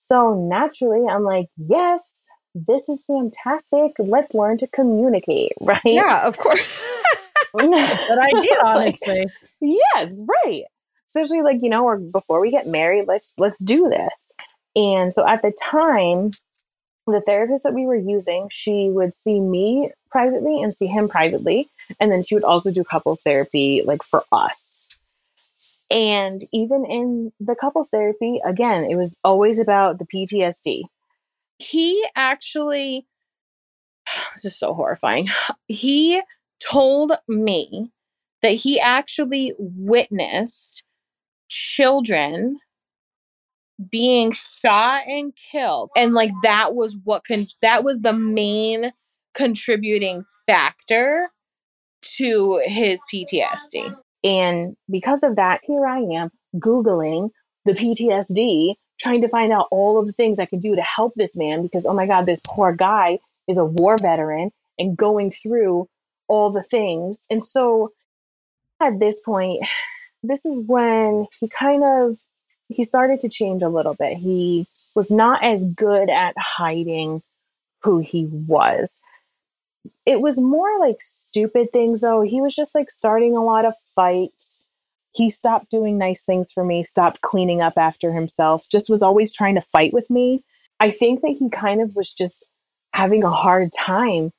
[0.07, 3.93] So naturally, I'm like, yes, this is fantastic.
[3.99, 5.81] Let's learn to communicate, right?
[5.85, 6.61] Yeah, of course.
[7.59, 9.21] Good idea, honestly.
[9.21, 10.65] Like, yes, right.
[11.07, 14.33] Especially like, you know, or before we get married, let's let's do this.
[14.75, 16.31] And so at the time,
[17.07, 21.69] the therapist that we were using, she would see me privately and see him privately.
[22.01, 24.89] And then she would also do couples therapy like for us.
[25.91, 30.85] And even in the couples therapy, again, it was always about the PTSD
[31.63, 33.07] he actually,
[34.35, 35.29] this is so horrifying.
[35.69, 36.23] He
[36.71, 37.91] told me
[38.43, 40.85] that he actually witnessed
[41.49, 42.59] children
[43.91, 48.93] being shot and killed and like that was what con- that was the main
[49.35, 51.31] contributing factor
[52.03, 53.97] to his PTSD.
[54.25, 57.31] And because of that, here I am googling
[57.65, 61.15] the PTSD trying to find out all of the things I can do to help
[61.17, 65.31] this man because, oh my God, this poor guy is a war veteran and going
[65.31, 65.89] through
[66.29, 67.27] all the things.
[67.29, 67.93] And so
[68.81, 69.65] at this point,
[70.23, 72.19] this is when he kind of
[72.69, 74.17] he started to change a little bit.
[74.17, 77.23] He was not as good at hiding
[77.83, 79.01] who he was.
[80.07, 82.23] It was more like stupid things though.
[82.23, 84.69] He was just like starting a lot of fights
[85.15, 89.33] he stopped doing nice things for me, stopped cleaning up after himself, just was always
[89.33, 90.45] trying to fight with me.
[90.81, 92.47] I think that he kind of was just
[92.95, 94.33] having a hard time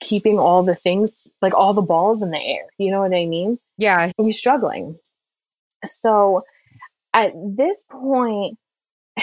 [0.00, 2.66] keeping all the things, like all the balls in the air.
[2.78, 3.58] You know what I mean?
[3.78, 4.12] Yeah.
[4.18, 4.98] He's struggling.
[5.84, 6.42] So
[7.12, 8.58] at this point,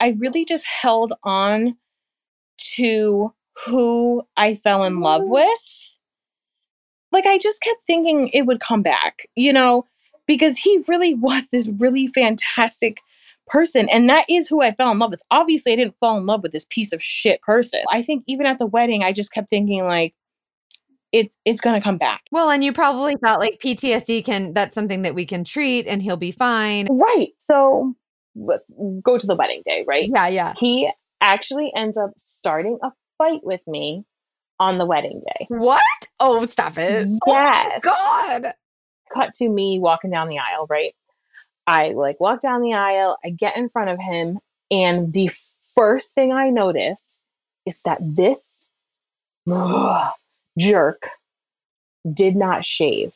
[0.00, 1.76] I really just held on
[2.76, 3.34] to
[3.66, 5.32] who I fell in love mm-hmm.
[5.32, 5.96] with.
[7.10, 9.26] Like, I just kept thinking it would come back.
[9.34, 9.86] You know,
[10.28, 13.00] because he really was this really fantastic
[13.48, 13.88] person.
[13.88, 15.22] And that is who I fell in love with.
[15.30, 17.80] Obviously, I didn't fall in love with this piece of shit person.
[17.90, 20.14] I think even at the wedding, I just kept thinking, like,
[21.10, 22.20] it's it's gonna come back.
[22.30, 26.02] Well, and you probably thought like PTSD can that's something that we can treat and
[26.02, 26.86] he'll be fine.
[26.90, 27.30] Right.
[27.38, 27.94] So
[28.36, 28.70] let's
[29.02, 30.10] go to the wedding day, right?
[30.14, 30.52] Yeah, yeah.
[30.60, 30.90] He
[31.22, 34.04] actually ends up starting a fight with me
[34.60, 35.46] on the wedding day.
[35.48, 35.80] What?
[36.20, 37.08] Oh, stop it.
[37.26, 37.80] Oh yes.
[37.86, 37.88] Oh
[38.42, 38.52] God
[39.12, 40.94] cut to me walking down the aisle, right?
[41.66, 44.38] I like walk down the aisle, I get in front of him,
[44.70, 45.30] and the
[45.74, 47.20] first thing I notice
[47.66, 48.66] is that this
[49.50, 50.12] ugh,
[50.58, 51.10] jerk
[52.10, 53.14] did not shave.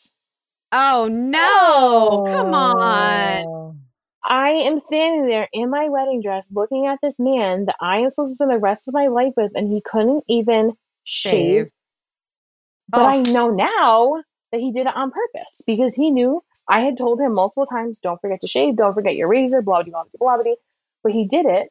[0.70, 3.44] Oh no, come on.
[3.46, 3.76] Oh.
[4.24, 8.10] I am standing there in my wedding dress looking at this man that I am
[8.10, 10.74] supposed to spend the rest of my life with, and he couldn't even
[11.04, 11.32] shave.
[11.32, 11.70] shave.
[12.88, 13.06] But oh.
[13.06, 14.22] I know now
[14.52, 17.98] that he did it on purpose because he knew I had told him multiple times,
[17.98, 20.54] don't forget to shave, don't forget your razor, blah, blah, blah, blah, blah.
[21.02, 21.70] But he did it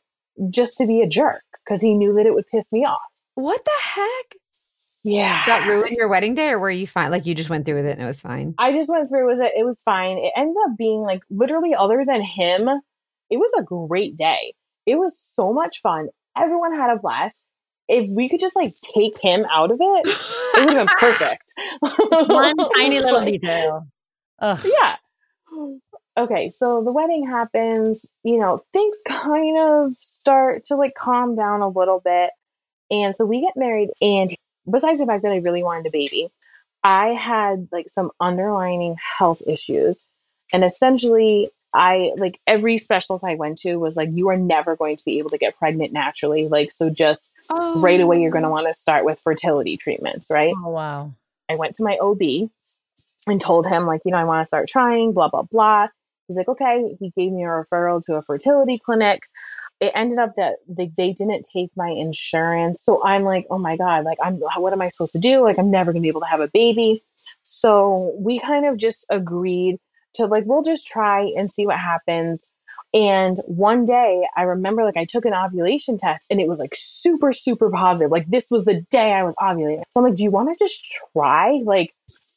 [0.49, 2.99] just to be a jerk because he knew that it would piss me off.
[3.35, 4.35] What the heck?
[5.03, 5.43] Yeah.
[5.45, 7.11] Did that ruin your wedding day or were you fine?
[7.11, 8.53] Like you just went through with it and it was fine?
[8.57, 10.17] I just went through with it was it was fine.
[10.17, 12.69] It ended up being like literally other than him,
[13.29, 14.53] it was a great day.
[14.85, 16.09] It was so much fun.
[16.37, 17.43] Everyone had a blast
[17.91, 21.53] if we could just like take him out of it, it would have been perfect.
[22.29, 23.87] One tiny little detail.
[24.39, 24.59] Ugh.
[24.65, 24.95] Yeah.
[26.17, 31.61] Okay, so the wedding happens, you know, things kind of start to like calm down
[31.61, 32.31] a little bit.
[32.89, 34.33] And so we get married, and
[34.69, 36.29] besides the fact that I really wanted a baby,
[36.83, 40.05] I had like some underlining health issues.
[40.53, 44.97] And essentially, I like every specialist I went to was like, you are never going
[44.97, 46.47] to be able to get pregnant naturally.
[46.47, 47.79] Like, so just oh.
[47.79, 48.51] right away, you're going to oh.
[48.51, 50.53] want to start with fertility treatments, right?
[50.65, 51.13] Oh, wow.
[51.49, 52.49] I went to my OB
[53.27, 55.87] and told him, like, you know, I want to start trying, blah, blah, blah.
[56.27, 56.95] He's like, okay.
[56.99, 59.21] He gave me a referral to a fertility clinic.
[59.79, 62.83] It ended up that they, they didn't take my insurance.
[62.83, 65.41] So I'm like, oh my God, like, I'm, what am I supposed to do?
[65.43, 67.03] Like, I'm never going to be able to have a baby.
[67.43, 69.79] So we kind of just agreed
[70.15, 72.49] to like, we'll just try and see what happens.
[72.93, 76.73] And one day I remember like I took an ovulation test and it was like
[76.75, 78.11] super, super positive.
[78.11, 79.83] Like this was the day I was ovulating.
[79.91, 81.61] So I'm like, do you want to just try?
[81.63, 81.91] Like,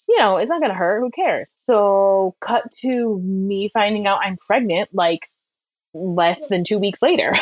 [0.09, 1.01] you know, it's not going to hurt.
[1.01, 1.53] Who cares?
[1.57, 5.29] So cut to me finding out I'm pregnant like
[5.93, 7.33] less than two weeks later.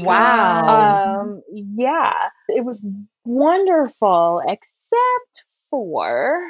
[0.00, 1.20] wow.
[1.20, 2.82] Um, yeah, it was
[3.24, 6.40] wonderful, except for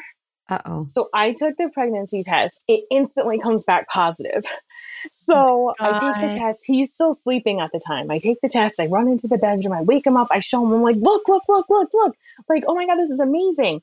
[0.50, 0.86] uh oh.
[0.92, 2.60] So I took the pregnancy test.
[2.68, 4.42] It instantly comes back positive.
[5.22, 6.60] So oh I take the test.
[6.66, 8.10] He's still sleeping at the time.
[8.10, 8.78] I take the test.
[8.78, 9.72] I run into the bedroom.
[9.72, 10.28] I wake him up.
[10.30, 10.72] I show him.
[10.72, 12.16] I'm like, look, look, look, look, look.
[12.48, 13.80] Like, oh my God, this is amazing.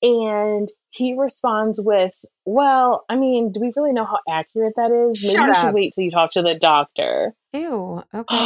[0.00, 5.22] And he responds with, well, I mean, do we really know how accurate that is?
[5.22, 7.34] Maybe Shut we should wait till you talk to the doctor.
[7.52, 8.02] Ew.
[8.14, 8.36] Okay.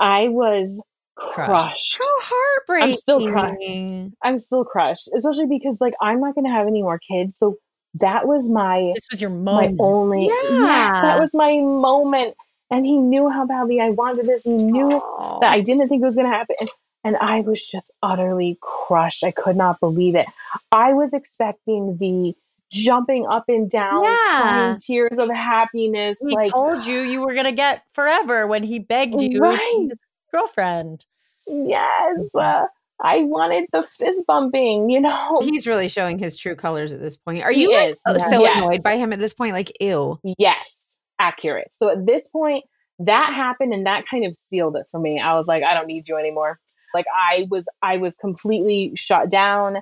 [0.00, 0.82] I was
[1.16, 1.98] crushed.
[2.00, 2.90] How heartbreaking.
[2.90, 4.14] I'm still crushed.
[4.22, 7.36] I'm still crushed, especially because like I'm not going to have any more kids.
[7.36, 7.56] So
[7.94, 9.78] that was my this was your moment.
[9.78, 10.48] My only yeah.
[10.50, 12.34] yes, that was my moment.
[12.70, 14.44] And he knew how badly I wanted this.
[14.44, 15.38] He knew oh.
[15.42, 16.56] that I didn't think it was going to happen.
[17.04, 19.24] And I was just utterly crushed.
[19.24, 20.26] I could not believe it.
[20.70, 22.34] I was expecting the
[22.72, 24.76] jumping up and down, yeah.
[24.80, 26.18] tears of happiness.
[26.26, 29.90] He like, told you you were going to get forever when he begged you right.
[30.32, 31.04] Girlfriend.
[31.46, 32.34] Yes.
[32.34, 32.66] Uh,
[33.00, 35.40] I wanted the fist bumping, you know.
[35.42, 37.42] He's really showing his true colors at this point.
[37.42, 38.56] Are you like, so yes.
[38.56, 39.52] annoyed by him at this point?
[39.52, 40.20] Like, ew.
[40.38, 41.72] Yes, accurate.
[41.72, 42.64] So at this point,
[43.00, 45.20] that happened and that kind of sealed it for me.
[45.20, 46.60] I was like, I don't need you anymore.
[46.94, 49.78] Like I was I was completely shut down.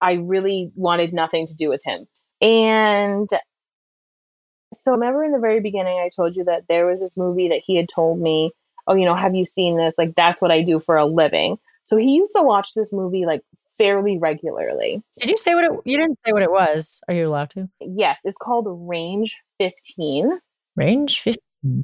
[0.00, 2.06] I really wanted nothing to do with him.
[2.40, 3.28] And
[4.72, 7.62] so remember in the very beginning I told you that there was this movie that
[7.64, 8.52] he had told me
[8.86, 9.96] oh, you know, have you seen this?
[9.98, 11.58] Like, that's what I do for a living.
[11.84, 13.42] So he used to watch this movie like
[13.76, 15.02] fairly regularly.
[15.18, 17.00] Did you say what it, you didn't say what it was?
[17.08, 17.68] Are you allowed to?
[17.80, 20.38] Yes, it's called Range 15.
[20.76, 21.82] Range 15.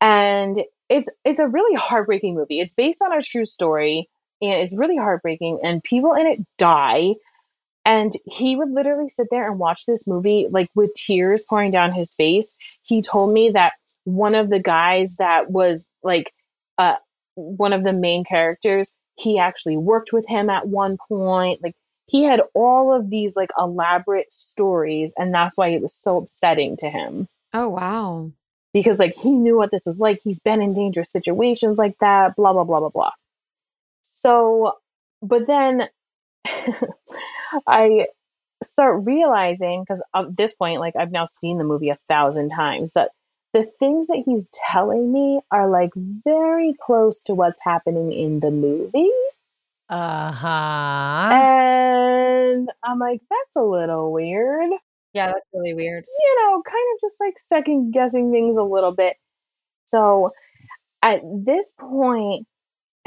[0.00, 2.60] And it's it's a really heartbreaking movie.
[2.60, 4.08] It's based on a true story
[4.40, 7.14] and it's really heartbreaking and people in it die
[7.84, 11.92] and he would literally sit there and watch this movie like with tears pouring down
[11.92, 12.54] his face.
[12.82, 16.32] He told me that one of the guys that was like
[16.78, 16.96] uh,
[17.34, 21.62] one of the main characters, he actually worked with him at one point.
[21.62, 21.74] Like
[22.10, 26.76] he had all of these like elaborate stories, and that's why it was so upsetting
[26.78, 27.28] to him.
[27.52, 28.30] Oh wow.
[28.72, 30.20] Because like he knew what this was like.
[30.22, 33.12] He's been in dangerous situations like that, blah blah blah blah blah.
[34.02, 34.74] So,
[35.22, 35.88] but then
[37.66, 38.06] I
[38.62, 42.92] start realizing because at this point, like I've now seen the movie a thousand times,
[42.92, 43.10] that
[43.56, 48.50] the things that he's telling me are like very close to what's happening in the
[48.50, 49.10] movie.
[49.88, 51.34] Uh huh.
[51.34, 54.70] And I'm like, that's a little weird.
[55.14, 56.04] Yeah, that's really weird.
[56.06, 59.16] You know, kind of just like second guessing things a little bit.
[59.86, 60.34] So
[61.02, 62.46] at this point,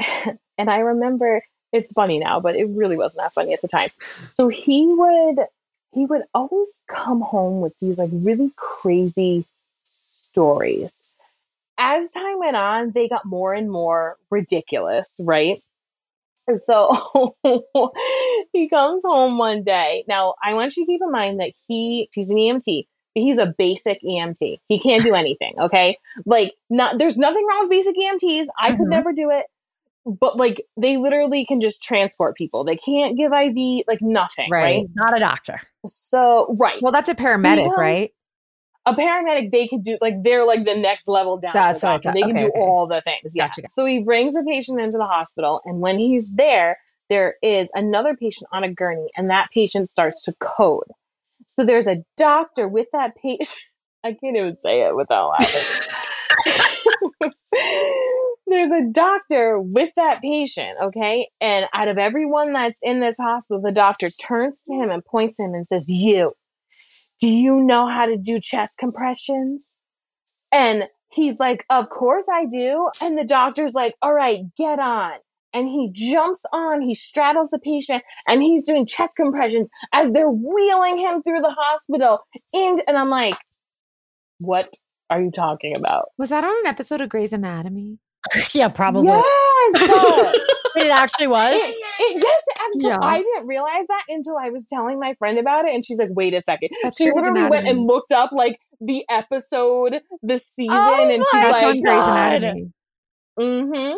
[0.58, 3.90] and I remember it's funny now, but it really wasn't that funny at the time.
[4.28, 5.46] So he would
[5.92, 9.44] he would always come home with these like really crazy
[10.32, 11.10] stories.
[11.78, 15.58] As time went on, they got more and more ridiculous, right?
[16.54, 17.34] So
[18.52, 20.04] he comes home one day.
[20.08, 23.54] Now, I want you to keep in mind that he he's an EMT, he's a
[23.56, 24.58] basic EMT.
[24.66, 25.96] He can't do anything, okay?
[26.26, 28.46] Like not there's nothing wrong with basic EMTs.
[28.58, 28.76] I mm-hmm.
[28.76, 29.46] could never do it.
[30.06, 32.64] But like they literally can just transport people.
[32.64, 34.62] They can't give IV, like nothing, right?
[34.62, 34.86] right?
[34.94, 35.60] Not a doctor.
[35.86, 36.76] So, right.
[36.80, 38.12] Well, that's a paramedic, comes, right?
[38.90, 41.52] A paramedic they can do like they're like the next level down.
[41.54, 42.60] That's what they can okay, do okay.
[42.60, 43.32] all the things.
[43.34, 43.48] Yeah.
[43.48, 43.62] Gotcha.
[43.68, 46.78] So he brings the patient into the hospital, and when he's there,
[47.08, 50.88] there is another patient on a gurney, and that patient starts to code.
[51.46, 53.60] So there's a doctor with that patient.
[54.04, 55.60] I can't even say it without laughing.
[58.46, 61.28] there's a doctor with that patient, okay?
[61.40, 65.38] And out of everyone that's in this hospital, the doctor turns to him and points
[65.38, 66.32] him and says, You,
[67.20, 69.64] do you know how to do chest compressions?
[70.52, 72.90] And he's like, Of course I do.
[73.02, 75.12] And the doctor's like, All right, get on.
[75.52, 80.30] And he jumps on, he straddles the patient, and he's doing chest compressions as they're
[80.30, 82.20] wheeling him through the hospital.
[82.52, 83.36] And, and I'm like,
[84.38, 84.70] What
[85.10, 86.06] are you talking about?
[86.16, 87.98] Was that on an episode of Grey's Anatomy?
[88.54, 89.06] yeah, probably.
[89.06, 89.24] Yes.
[90.76, 91.54] it actually was.
[91.54, 92.98] It, it, yes, and so Yeah.
[93.00, 96.10] I didn't realize that until I was telling my friend about it, and she's like,
[96.12, 96.70] "Wait a second.
[96.82, 101.24] That's She Grey's literally went and looked up like the episode, the season, Oh and
[101.30, 102.36] she's like, on Grey's God.
[102.36, 102.72] Anatomy.
[103.38, 103.94] "Mm-hmm,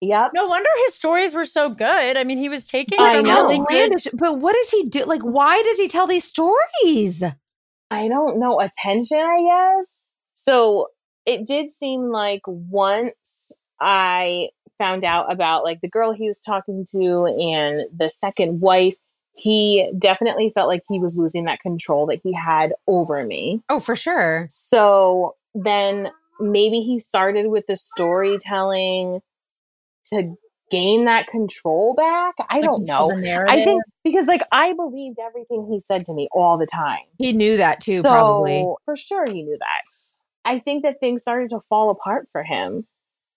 [0.00, 2.16] yep." no wonder his stories were so good.
[2.16, 3.50] I mean, he was taking I know.
[3.50, 4.08] Outlandish.
[4.12, 5.04] But what does he do?
[5.04, 7.22] Like, why does he tell these stories?
[7.90, 9.42] I don't know, attention, I
[9.76, 10.10] guess.
[10.34, 10.88] So
[11.26, 16.84] it did seem like once I found out about like the girl he was talking
[16.92, 18.94] to and the second wife,
[19.36, 23.62] he definitely felt like he was losing that control that he had over me.
[23.68, 24.46] Oh, for sure.
[24.48, 26.10] So then
[26.40, 29.20] maybe he started with the storytelling
[30.12, 30.34] to
[30.70, 32.34] gain that control back.
[32.50, 33.10] I don't know.
[33.48, 37.02] I think because like I believed everything he said to me all the time.
[37.18, 38.66] He knew that too, so probably.
[38.84, 39.82] for sure he knew that.
[40.44, 42.86] I think that things started to fall apart for him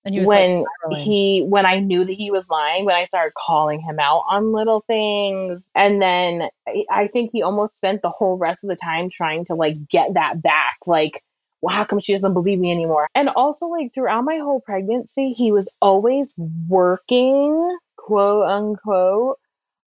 [0.08, 3.04] and he was when like, he when I knew that he was lying, when I
[3.04, 5.66] started calling him out on little things.
[5.76, 9.44] And then I- I think he almost spent the whole rest of the time trying
[9.46, 10.78] to like get that back.
[10.86, 11.22] Like,
[11.62, 13.10] well, how come she doesn't believe me anymore?
[13.16, 16.34] And also like throughout my whole pregnancy, he was always
[16.70, 19.40] working, quote unquote,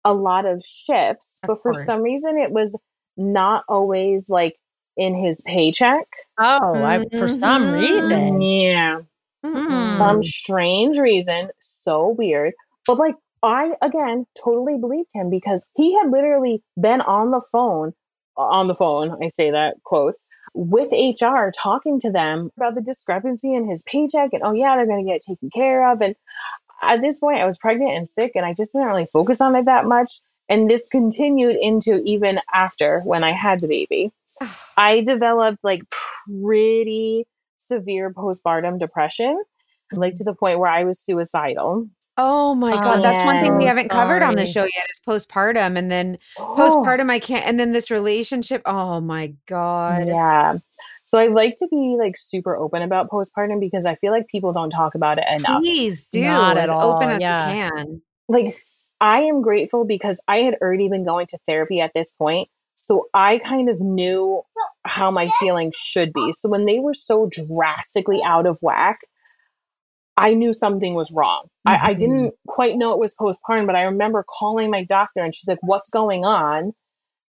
[0.02, 1.40] a lot of shifts.
[1.42, 1.84] Of but for course.
[1.84, 2.78] some reason it was
[3.18, 4.54] not always like
[4.96, 6.06] in his paycheck.
[6.38, 8.34] oh, I, for some reason.
[8.34, 8.40] Mm-hmm.
[8.40, 9.00] Yeah
[9.46, 9.86] Mm-mm.
[9.96, 12.54] some strange reason, so weird.
[12.86, 17.92] But like, I again totally believed him because he had literally been on the phone,
[18.36, 23.54] on the phone, I say that quotes, with HR talking to them about the discrepancy
[23.54, 26.00] in his paycheck and oh, yeah, they're going to get taken care of.
[26.00, 26.16] And
[26.82, 29.54] at this point, I was pregnant and sick and I just didn't really focus on
[29.54, 30.10] it that much.
[30.48, 34.12] And this continued into even after when I had the baby.
[34.76, 35.82] I developed like
[36.26, 37.26] pretty
[37.56, 39.42] severe postpartum depression,
[39.92, 40.18] like mm-hmm.
[40.18, 41.88] to the point where I was suicidal.
[42.18, 43.04] Oh my Oh, God.
[43.04, 45.76] That's one thing we haven't covered on the show yet is postpartum.
[45.76, 47.46] And then Oh, postpartum, I can't.
[47.46, 48.62] And then this relationship.
[48.64, 50.06] Oh my God.
[50.06, 50.56] yeah.
[51.04, 54.52] So I like to be like super open about postpartum because I feel like people
[54.52, 55.60] don't talk about it enough.
[55.60, 56.22] Please do.
[56.22, 57.48] Not at as open as yeah.
[57.48, 58.02] you can.
[58.28, 58.52] Like
[59.00, 62.48] I am grateful because I had already been going to therapy at this point.
[62.74, 64.42] So I kind of knew
[64.84, 66.32] how my feelings should be.
[66.32, 69.00] So when they were so drastically out of whack,
[70.16, 71.46] I knew something was wrong.
[71.64, 71.98] I, I Mhm.
[71.98, 75.58] didn't quite know it was postpartum, but I remember calling my doctor and she's like,
[75.62, 76.74] What's going on?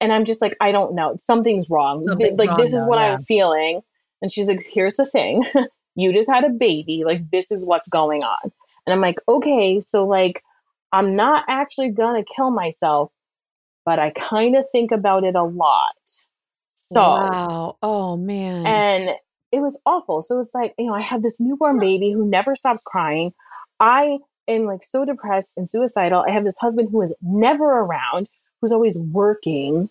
[0.01, 1.15] And I'm just like, I don't know.
[1.17, 2.01] Something's wrong.
[2.03, 3.13] Something's like, wrong this is though, what yeah.
[3.13, 3.81] I'm feeling.
[4.21, 5.43] And she's like, Here's the thing.
[5.95, 7.03] you just had a baby.
[7.05, 8.51] Like, this is what's going on.
[8.85, 10.41] And I'm like, Okay, so like,
[10.91, 13.11] I'm not actually gonna kill myself,
[13.85, 15.95] but I kind of think about it a lot.
[16.75, 17.77] So, wow.
[17.81, 18.65] Oh man.
[18.65, 19.09] and
[19.51, 20.21] it was awful.
[20.21, 23.33] So it's like, you know, I have this newborn baby who never stops crying.
[23.79, 26.23] I am like so depressed and suicidal.
[26.27, 28.29] I have this husband who is never around,
[28.61, 29.89] who's always working.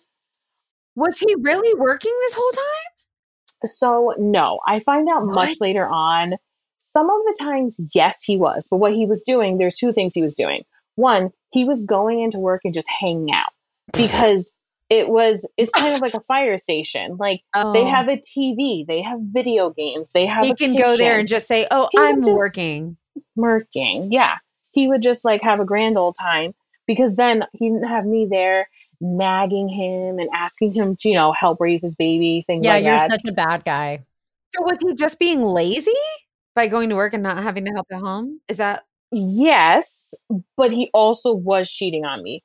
[0.95, 3.65] was he really working this whole time?
[3.65, 6.35] So, no, I find out much later on.
[6.77, 8.67] Some of the times, yes, he was.
[8.69, 10.63] But what he was doing, there's two things he was doing.
[10.99, 13.51] One, he was going into work and just hanging out
[13.93, 14.51] because
[14.89, 17.15] it was, it's kind of like a fire station.
[17.17, 20.75] Like, Oh, they have a TV, they have video games, they have He a can
[20.75, 22.97] go there and just say, "Oh, He I'm working."
[23.35, 24.11] working.
[24.11, 24.37] Yeah.
[24.73, 26.53] He would just like have a grand old time
[26.87, 28.67] because then he didn't have me there
[29.01, 32.83] nagging him and asking him to, you know, help raise his baby, things Yeah, like
[32.83, 33.11] you're that.
[33.11, 34.03] such a bad guy.
[34.55, 35.91] So was he just being lazy
[36.55, 38.41] by going to work and not having to help at home?
[38.47, 40.13] Is that yes,
[40.57, 42.43] but he also was cheating on me.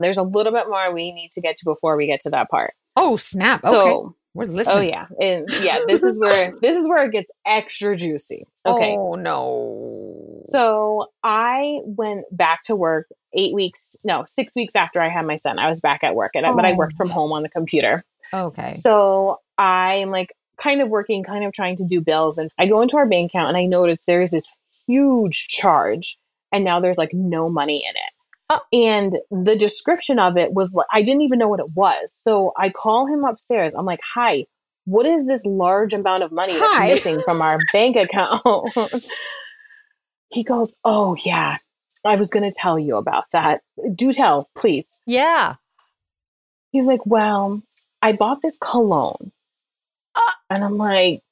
[0.00, 2.50] There's a little bit more we need to get to before we get to that
[2.50, 2.74] part.
[2.96, 3.64] Oh, snap.
[3.64, 3.72] Okay.
[3.72, 4.76] So, We're oh, listening.
[4.76, 5.06] oh yeah.
[5.20, 8.44] And yeah, this is where this is where it gets extra juicy.
[8.66, 8.94] Okay.
[8.96, 10.42] Oh no.
[10.50, 15.36] So I went back to work eight weeks, no, six weeks after I had my
[15.36, 15.58] son.
[15.58, 16.76] I was back at work, and I but I Oh.
[16.76, 17.14] worked from oh.
[17.14, 17.98] home on the computer.
[18.32, 18.74] okay.
[18.74, 22.80] So I'm like kind of working, kind of trying to do bills, and I go
[22.82, 24.48] into our bank account and I notice there's this
[24.88, 26.18] huge charge,
[26.52, 28.12] and now there's like no money in it.
[28.50, 28.60] Oh.
[28.72, 32.12] And the description of it was like I didn't even know what it was.
[32.12, 33.74] So I call him upstairs.
[33.74, 34.46] I'm like, "Hi,
[34.86, 36.88] what is this large amount of money that's Hi.
[36.94, 38.42] missing from our bank account?"
[40.32, 41.58] he goes, "Oh yeah,
[42.04, 43.60] I was going to tell you about that.
[43.94, 45.56] Do tell, please." Yeah.
[46.70, 47.62] He's like, Well,
[48.02, 49.32] I bought this cologne.
[50.16, 50.36] Ah.
[50.50, 51.22] and I'm like,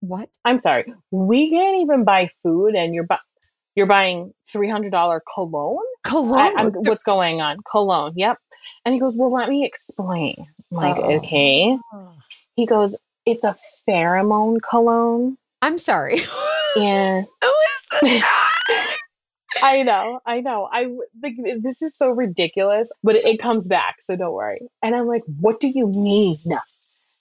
[0.00, 0.28] What?
[0.44, 3.16] I'm sorry, we can't even buy food and you're, bu-
[3.74, 5.76] you're buying $300 cologne?
[6.04, 6.58] Cologne.
[6.58, 7.58] I, what's going on?
[7.70, 8.38] Cologne, yep.
[8.84, 10.46] And he goes, Well, let me explain.
[10.70, 11.16] I'm like, Uh-oh.
[11.16, 11.76] Okay.
[11.92, 12.12] Oh.
[12.56, 12.96] He goes,
[13.26, 13.56] it's a
[13.88, 15.36] pheromone cologne.
[15.62, 16.22] I'm sorry.
[16.76, 18.22] And Who is this?
[19.62, 20.68] I know, I know.
[20.72, 20.84] I
[21.20, 24.60] like this is so ridiculous, but it, it comes back, so don't worry.
[24.80, 26.34] And I'm like, what do you mean?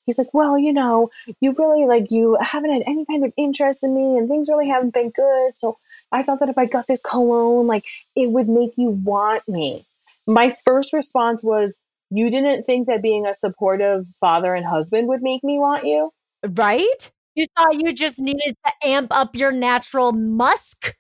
[0.05, 3.83] He's like, well, you know, you really like you haven't had any kind of interest
[3.83, 5.57] in me, and things really haven't been good.
[5.57, 5.77] So
[6.11, 7.83] I thought that if I got this cologne, like
[8.15, 9.85] it would make you want me.
[10.27, 11.79] My first response was,
[12.11, 16.11] you didn't think that being a supportive father and husband would make me want you?
[16.47, 17.11] right?
[17.35, 20.95] You thought you just needed to amp up your natural musk?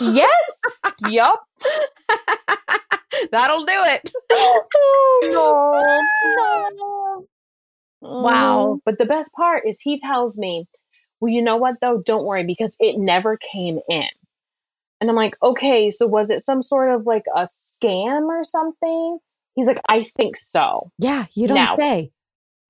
[0.00, 0.60] Yes.
[1.08, 1.44] yup.
[3.32, 4.10] That'll do it.
[5.30, 7.26] Oh, no, no.
[8.00, 8.76] Wow.
[8.76, 10.66] Mm, But the best part is he tells me,
[11.20, 12.02] well, you know what though?
[12.04, 14.08] Don't worry because it never came in.
[15.00, 19.18] And I'm like, okay, so was it some sort of like a scam or something?
[19.54, 20.90] He's like, I think so.
[20.98, 21.76] Yeah, you don't Now.
[21.76, 22.12] say.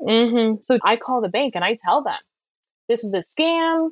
[0.00, 2.18] hmm So I call the bank and I tell them
[2.88, 3.90] this is a scam,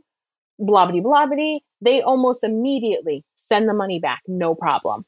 [0.59, 1.59] blah, blah, blah, blah.
[1.81, 5.05] They almost immediately send the money back, no problem.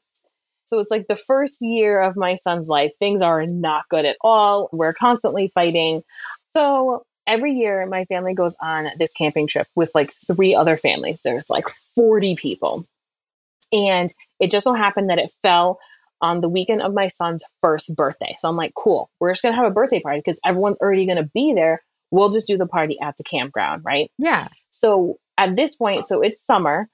[0.69, 4.17] So it's like the first year of my son's life, things are not good at
[4.21, 4.69] all.
[4.71, 6.03] We're constantly fighting.
[6.53, 11.21] So every year, my family goes on this camping trip with like three other families.
[11.23, 12.85] There's like 40 people.
[13.71, 15.79] And it just so happened that it fell
[16.21, 18.35] on the weekend of my son's first birthday.
[18.37, 21.05] So I'm like, cool, we're just going to have a birthday party because everyone's already
[21.05, 21.81] going to be there.
[22.11, 24.11] We'll just do the party at the campground, right?
[24.17, 24.49] Yeah.
[24.69, 26.87] So at this point, so it's summer,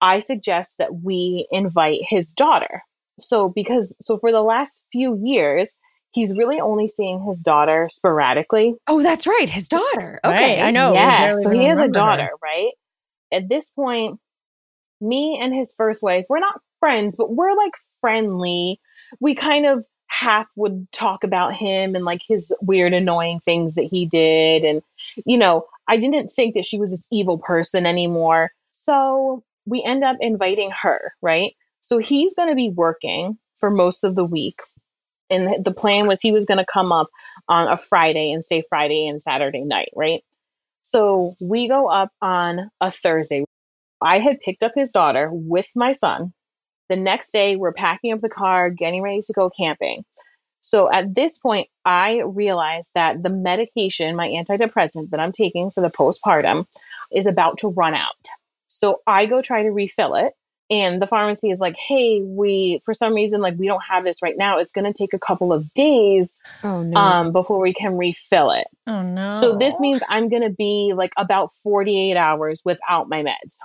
[0.00, 2.82] I suggest that we invite his daughter.
[3.22, 5.76] So because so for the last few years,
[6.12, 8.74] he's really only seeing his daughter sporadically.
[8.86, 9.48] Oh, that's right.
[9.48, 10.20] His daughter.
[10.24, 10.60] Okay.
[10.60, 10.92] Right, I know.
[10.92, 11.88] yeah, so he has a remember her.
[11.88, 12.72] daughter, right?
[13.32, 14.18] At this point,
[15.00, 18.80] me and his first wife, we're not friends, but we're like friendly.
[19.18, 23.88] We kind of half would talk about him and like his weird, annoying things that
[23.90, 24.64] he did.
[24.64, 24.82] And,
[25.24, 28.50] you know, I didn't think that she was this evil person anymore.
[28.72, 31.54] So we end up inviting her, right?
[31.80, 34.58] So he's going to be working for most of the week.
[35.28, 37.08] And the plan was he was going to come up
[37.48, 40.22] on a Friday and stay Friday and Saturday night, right?
[40.82, 43.44] So we go up on a Thursday.
[44.02, 46.32] I had picked up his daughter with my son.
[46.88, 50.04] The next day, we're packing up the car, getting ready to go camping.
[50.60, 55.80] So at this point, I realized that the medication, my antidepressant that I'm taking for
[55.80, 56.66] the postpartum,
[57.12, 58.26] is about to run out.
[58.66, 60.32] So I go try to refill it.
[60.70, 64.22] And the pharmacy is like, hey, we, for some reason, like, we don't have this
[64.22, 64.58] right now.
[64.58, 66.96] It's going to take a couple of days Oh no.
[66.98, 68.66] um, before we can refill it.
[68.86, 69.30] Oh no.
[69.32, 73.56] So this means I'm going to be like about 48 hours without my meds.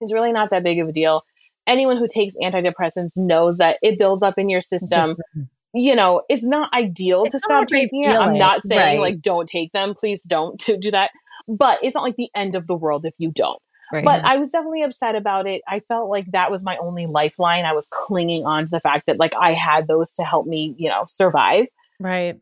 [0.00, 1.22] It's really not that big of a deal.
[1.66, 5.02] Anyone who takes antidepressants knows that it builds up in your system.
[5.02, 5.14] Just-
[5.74, 8.16] You know, it's not ideal It's to stop taking it.
[8.16, 9.00] I'm not saying Right.
[9.00, 9.94] like don't take them.
[9.94, 11.10] Please don't do that.
[11.58, 13.58] But it's not like the end of the world if you don't.
[13.92, 14.04] Right.
[14.04, 15.62] But I was definitely upset about it.
[15.68, 17.64] I felt like that was my only lifeline.
[17.64, 20.74] I was clinging on to the fact that like I had those to help me,
[20.78, 21.66] you know, survive.
[22.00, 22.36] right.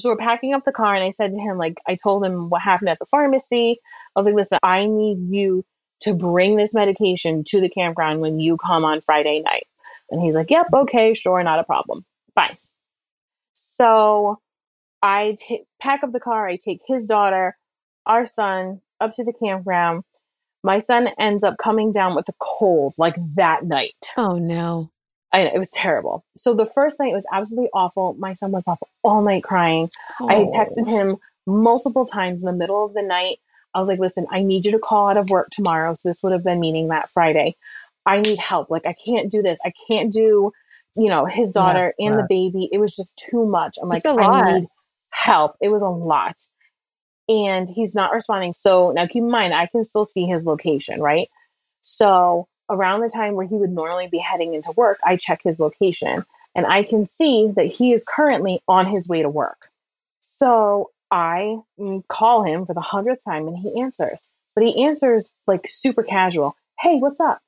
[0.00, 2.48] So we're packing up the car, and I said to him, like, I told him
[2.48, 3.78] what happened at the pharmacy.
[4.16, 5.64] I was like, listen, I need you
[6.00, 9.66] to bring this medication to the campground when you come on Friday night.
[10.10, 12.04] And he's like, yep, okay, sure, not a problem.
[12.34, 12.56] Fine.
[13.52, 14.40] So
[15.02, 17.56] I ta- pack up the car, I take his daughter,
[18.06, 20.04] our son, up to the campground.
[20.62, 23.94] My son ends up coming down with a cold like that night.
[24.16, 24.90] oh no.
[25.34, 26.24] I know, it was terrible.
[26.36, 28.14] So the first night was absolutely awful.
[28.18, 29.88] My son was up all night crying.
[30.28, 30.54] I had Oh.
[30.58, 33.38] texted him multiple times in the middle of the night.
[33.74, 35.94] I was like, listen, I need you to call out of work tomorrow.
[35.94, 37.56] So this would have been meeting that Friday.
[38.04, 38.68] I need help.
[38.70, 39.58] Like, I can't do this.
[39.64, 40.52] I can't do,
[40.96, 42.68] you know, his Yeah, daughter and the baby.
[42.70, 43.78] It was just too much.
[43.80, 44.44] I'm like, It's a lot.
[44.44, 44.68] I need
[45.10, 45.56] help.
[45.62, 46.36] It was a lot.
[47.32, 48.52] And he's not responding.
[48.54, 51.28] So now keep in mind, I can still see his location, right?
[51.80, 55.58] So around the time where he would normally be heading into work, I check his
[55.58, 56.24] location
[56.54, 59.68] and I can see that he is currently on his way to work.
[60.20, 65.30] So I mm, call him for the hundredth time and he answers, but he answers
[65.46, 66.54] like super casual.
[66.80, 67.40] Hey, what's up?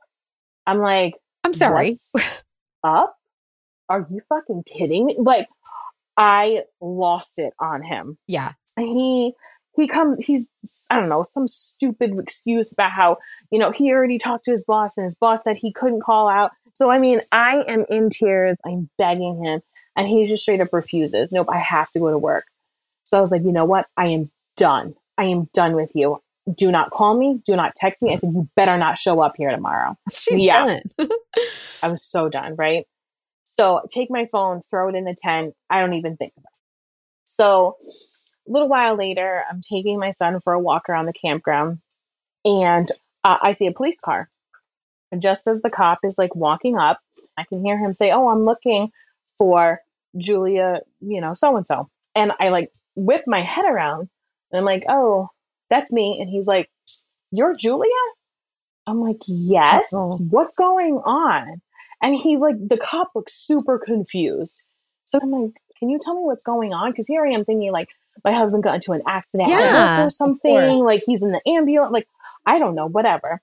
[0.67, 1.15] I'm like,
[1.45, 1.97] I'm sorry.
[2.13, 2.15] "What's
[2.83, 3.17] up?
[3.89, 5.17] Are you fucking kidding me?
[5.19, 5.49] Like,
[6.17, 8.53] I lost it on him Yeah.
[8.79, 9.35] he
[9.77, 10.45] he comes he's
[10.91, 13.17] i don't know some stupid excuse about how
[13.51, 16.29] you know he already talked to his boss and his boss said he couldn't call
[16.29, 16.51] out.
[16.75, 18.57] So i mean i am in tears.
[18.67, 19.61] I'm begging him.
[19.97, 21.33] And he just straight up refuses.
[21.33, 22.47] Nope i have to go to work.
[23.05, 23.87] So i was like you know what?
[23.97, 24.95] I am done.
[25.19, 26.21] I am done with you.
[26.57, 27.35] Do not call me.
[27.47, 28.13] Do not text me.
[28.13, 29.97] I said you better not show up here tomorrow.
[30.13, 30.79] She's Yeah.
[30.99, 31.09] done.
[31.83, 32.87] I was so done, right?
[33.45, 35.55] So take my phone, throw it in the tent.
[35.71, 36.61] I don't even think about it.
[37.25, 37.77] So
[38.47, 41.79] a little while later, I'm taking my son for a walk around the campground
[42.45, 42.89] and
[43.23, 44.29] uh, I see a police car.
[45.11, 47.01] And just as the cop is like walking up,
[47.39, 48.91] I can hear him say, Oh, I'm looking
[49.39, 49.81] for
[50.17, 51.89] Julia, you know, so and so.
[52.15, 54.09] And I like whip my head around
[54.51, 55.29] and I'm like, Oh,
[55.71, 56.19] that's me.
[56.21, 56.69] And he's like,
[57.31, 57.91] You're Julia?
[58.87, 59.93] I'm like, Yes.
[59.93, 60.19] Uh-oh.
[60.31, 61.61] What's going on?
[62.03, 64.65] And he's like, the cop looks super confused.
[65.05, 66.91] So I'm like, Can you tell me what's going on?
[66.91, 67.89] Because here I am thinking, like,
[68.25, 70.81] my husband got into an accident yeah, or something.
[70.81, 71.93] Like he's in the ambulance.
[71.93, 72.09] Like,
[72.47, 73.41] I don't know, whatever.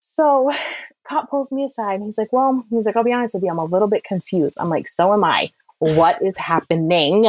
[0.00, 0.50] So
[1.08, 3.50] cop pulls me aside and he's like, Well, he's like, I'll be honest with you,
[3.50, 4.58] I'm a little bit confused.
[4.60, 5.50] I'm like, So am I.
[5.78, 7.24] What is happening?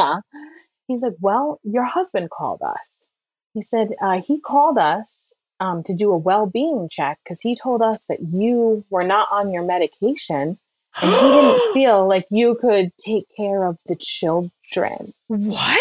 [0.88, 3.08] He's like, Well, your husband called us.
[3.54, 7.56] He said uh, he called us um, to do a well being check because he
[7.56, 10.58] told us that you were not on your medication
[11.02, 15.14] and he didn't feel like you could take care of the children.
[15.28, 15.80] What?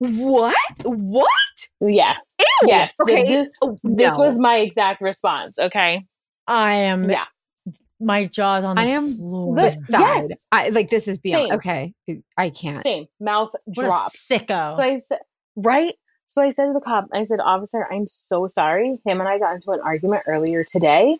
[0.00, 0.56] What?
[0.84, 1.28] What?
[1.80, 2.16] Yeah.
[2.38, 2.46] Ew.
[2.68, 2.94] Yes.
[3.00, 3.22] Okay.
[3.24, 5.58] This, oh, this was my exact response.
[5.58, 6.06] Okay.
[6.46, 7.04] I am.
[7.08, 7.26] Yeah.
[8.00, 9.54] My jaw's on the I am floor.
[9.54, 9.82] the side.
[9.90, 10.46] Yes.
[10.50, 11.50] I like this is beyond.
[11.50, 11.56] Same.
[11.58, 11.94] Okay.
[12.38, 12.82] I can't.
[12.82, 13.06] Same.
[13.20, 14.08] Mouth What drop.
[14.08, 14.74] sicko.
[14.74, 15.18] So I said,
[15.54, 15.94] right?
[16.26, 18.92] So I said to the cop, I said, Officer, I'm so sorry.
[19.04, 21.18] Him and I got into an argument earlier today.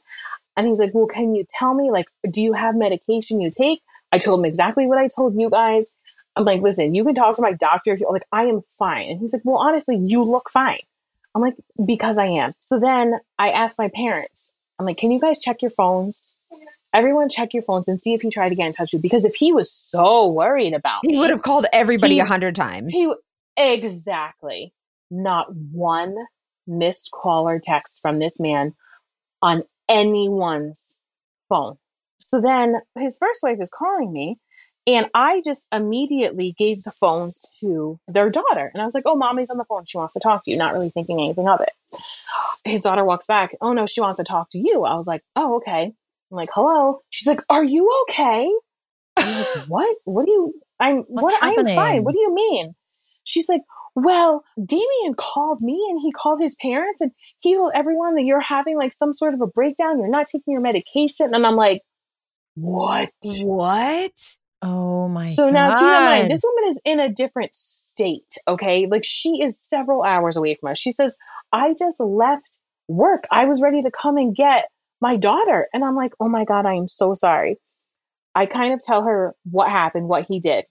[0.57, 3.83] And he's like, Well, can you tell me, like, do you have medication you take?
[4.13, 5.93] I told him exactly what I told you guys.
[6.37, 9.11] I'm like, listen, you can talk to my doctor if you like, I am fine.
[9.11, 10.81] And he's like, Well, honestly, you look fine.
[11.35, 11.55] I'm like,
[11.85, 12.55] because I am.
[12.61, 16.35] So then I asked my parents, I'm like, can you guys check your phones?
[16.93, 19.03] Everyone check your phones and see if he tried to get in touch with you.
[19.03, 22.57] Because if he was so worried about He me, would have called everybody a hundred
[22.57, 22.93] times.
[22.93, 23.13] he
[23.57, 24.73] exactly
[25.11, 26.17] not one
[26.67, 28.75] missed call or text from this man
[29.43, 30.97] on anyone's
[31.49, 31.77] phone.
[32.19, 34.39] So then his first wife is calling me,
[34.97, 37.31] and I just immediately gave the phone
[37.61, 38.71] to their daughter.
[38.73, 39.85] And I was like, Oh, mommy's on the phone.
[39.87, 41.73] She wants to talk to you, not really thinking anything of it.
[42.65, 43.57] His daughter walks back.
[43.61, 44.85] Oh, no, she wants to talk to you.
[44.85, 45.85] I was like, Oh, okay.
[46.31, 47.01] I'm like, Hello.
[47.11, 48.51] She's like, Are you okay?
[49.17, 49.97] I'm like, What?
[50.05, 50.55] What do you?
[50.81, 51.43] I'm What's what?
[51.43, 52.05] I am fine.
[52.05, 52.75] What do you mean?
[53.25, 53.63] She's like,
[53.95, 58.41] Well, Damien called me and he called his parents and he told everyone that you're
[58.41, 59.99] having like some sort of a breakdown.
[59.99, 61.35] You're not taking your medication.
[61.35, 61.83] And I'm like,
[62.55, 63.11] What?
[63.23, 64.13] what?
[64.63, 65.35] Oh my God.
[65.35, 65.53] So god.
[65.53, 68.87] now keep in mind, this woman is in a different state, okay?
[68.91, 70.79] Like she is several hours away from us.
[70.79, 71.17] She says,
[71.53, 73.25] I just left work.
[73.31, 74.67] I was ready to come and get
[75.01, 75.69] my daughter.
[75.73, 77.57] And I'm like, oh my God, I am so sorry.
[78.35, 80.65] I kind of tell her what happened, what he did.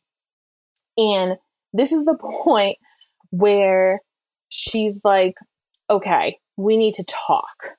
[0.97, 1.37] And
[1.73, 2.77] this is the point
[3.31, 3.99] where
[4.49, 5.35] she's like,
[5.89, 7.77] okay, we need to talk.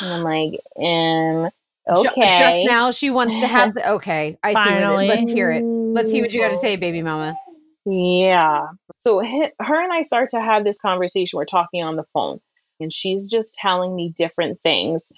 [0.00, 1.50] And I'm like, um,
[1.88, 2.64] okay.
[2.64, 4.38] Just now she wants to have the okay.
[4.42, 4.54] I see.
[4.54, 5.06] What Finally.
[5.06, 5.62] it, let's hear it.
[5.64, 7.36] Let's hear what you got to say, baby mama.
[7.84, 8.66] Yeah.
[8.98, 11.36] So hi- her and I start to have this conversation.
[11.36, 12.40] We're talking on the phone,
[12.80, 15.12] and she's just telling me different things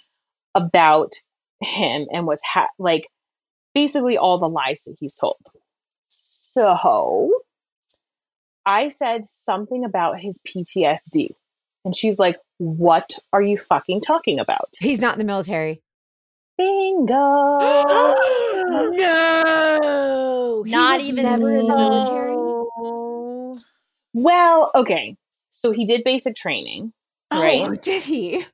[0.54, 1.14] about
[1.60, 3.08] him and what's ha- like
[3.74, 5.36] basically all the lies that he's told.
[6.08, 7.30] So
[8.66, 11.30] I said something about his PTSD,
[11.84, 15.80] and she's like, "What are you fucking talking about?" He's not in the military.
[16.58, 17.06] Bingo.
[18.68, 22.36] no, Not even never in the military.
[24.12, 25.16] Well, okay.
[25.50, 26.92] So he did basic training,
[27.32, 27.62] right?
[27.66, 28.44] Oh, did he?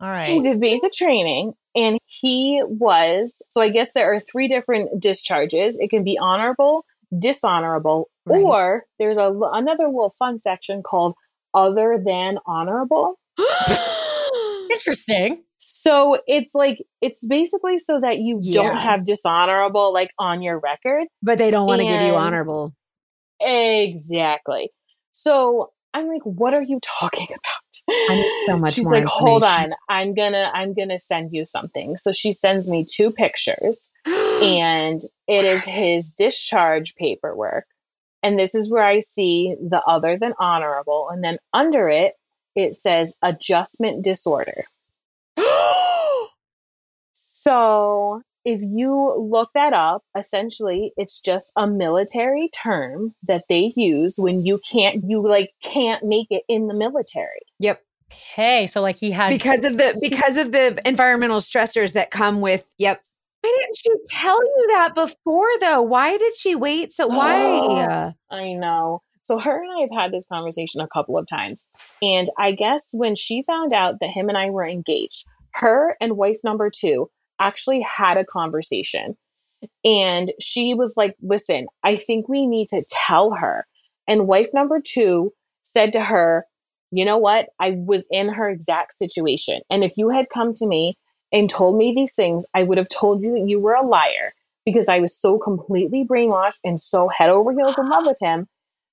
[0.00, 0.28] All right.
[0.28, 5.76] He did basic training and he was so I guess there are three different discharges.
[5.78, 6.84] It can be honorable,
[7.18, 8.42] dishonorable, Right.
[8.42, 11.14] or there's a another little fun section called
[11.54, 13.18] other than honorable.
[14.72, 15.42] Interesting.
[15.68, 21.06] So it's like it's basically so that you don't have dishonorable like on your record.
[21.22, 22.74] but they don't want to give you honorable.
[23.40, 24.70] Exactly.
[25.12, 28.00] So I'm like, what are you talking about?
[28.10, 31.96] I need so much She's like, hold on, I'm gonna I'm gonna send you something.
[31.96, 37.66] So she sends me two pictures, and it is his discharge paperwork.
[38.22, 42.14] And this is where I see the other than honorable, and then under it
[42.56, 44.64] it says adjustment disorder.
[47.46, 54.16] So if you look that up, essentially it's just a military term that they use
[54.18, 57.42] when you can't you like can't make it in the military.
[57.60, 57.82] yep.
[58.12, 62.40] Okay, so like he had Because of the because of the environmental stressors that come
[62.40, 62.64] with.
[62.78, 63.00] Yep.
[63.42, 65.82] Why didn't she tell you that before though?
[65.82, 66.92] Why did she wait?
[66.92, 68.14] So why?
[68.30, 69.02] I know.
[69.22, 71.64] So her and I have had this conversation a couple of times.
[72.00, 75.24] And I guess when she found out that him and I were engaged,
[75.54, 77.08] her and wife number 2
[77.40, 79.16] actually had a conversation.
[79.84, 83.66] And she was like, "Listen, I think we need to tell her
[84.08, 85.32] And wife number two
[85.62, 86.46] said to her,
[86.92, 87.48] You know what?
[87.58, 89.60] I was in her exact situation.
[89.68, 90.96] And if you had come to me
[91.32, 94.32] and told me these things, I would have told you that you were a liar
[94.64, 98.46] because I was so completely brainwashed and so head over heels in love with him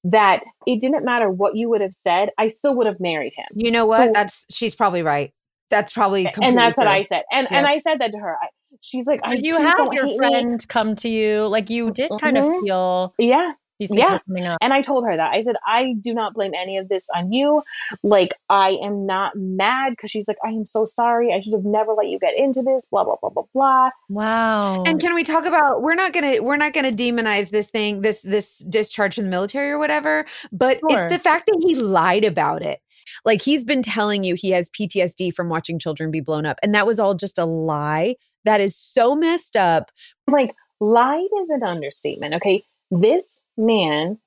[0.04, 3.46] that it didn't matter what you would have said, I still would have married him.
[3.54, 3.98] You know what?
[3.98, 5.32] So- that's she's probably right.
[5.74, 7.22] That's probably and that's what I said.
[7.32, 8.38] And and I said that to her.
[8.42, 8.48] I,
[8.82, 10.18] she's like, I you please had your hate me.
[10.18, 12.62] friend come to you, like you did kind of Mhm.
[12.64, 13.52] feel Yeah.
[13.80, 14.20] these Yeah.
[14.28, 14.60] coming up.
[14.62, 15.32] And I told her that.
[15.34, 17.64] I said, I do not blame any of this on you.
[18.04, 21.34] Like, I am not mad because she's like, I am so sorry.
[21.34, 23.90] I should have never let you get into this, blah, blah, blah, blah, blah.
[24.10, 24.84] Wow.
[24.84, 28.22] And can we talk about we're not gonna we're not gonna demonize this thing, this
[28.22, 31.00] this discharge from the military or whatever, but Sure.
[31.00, 32.80] it's the fact that he lied about it.
[33.26, 36.74] Like he's been telling you he has PTSD from watching children be blown up, and
[36.76, 38.16] that was all just a lie.
[38.46, 39.92] That is so messed up.
[40.28, 40.52] like
[40.82, 44.18] lied is an understatement okay this man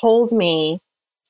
[0.00, 0.80] told me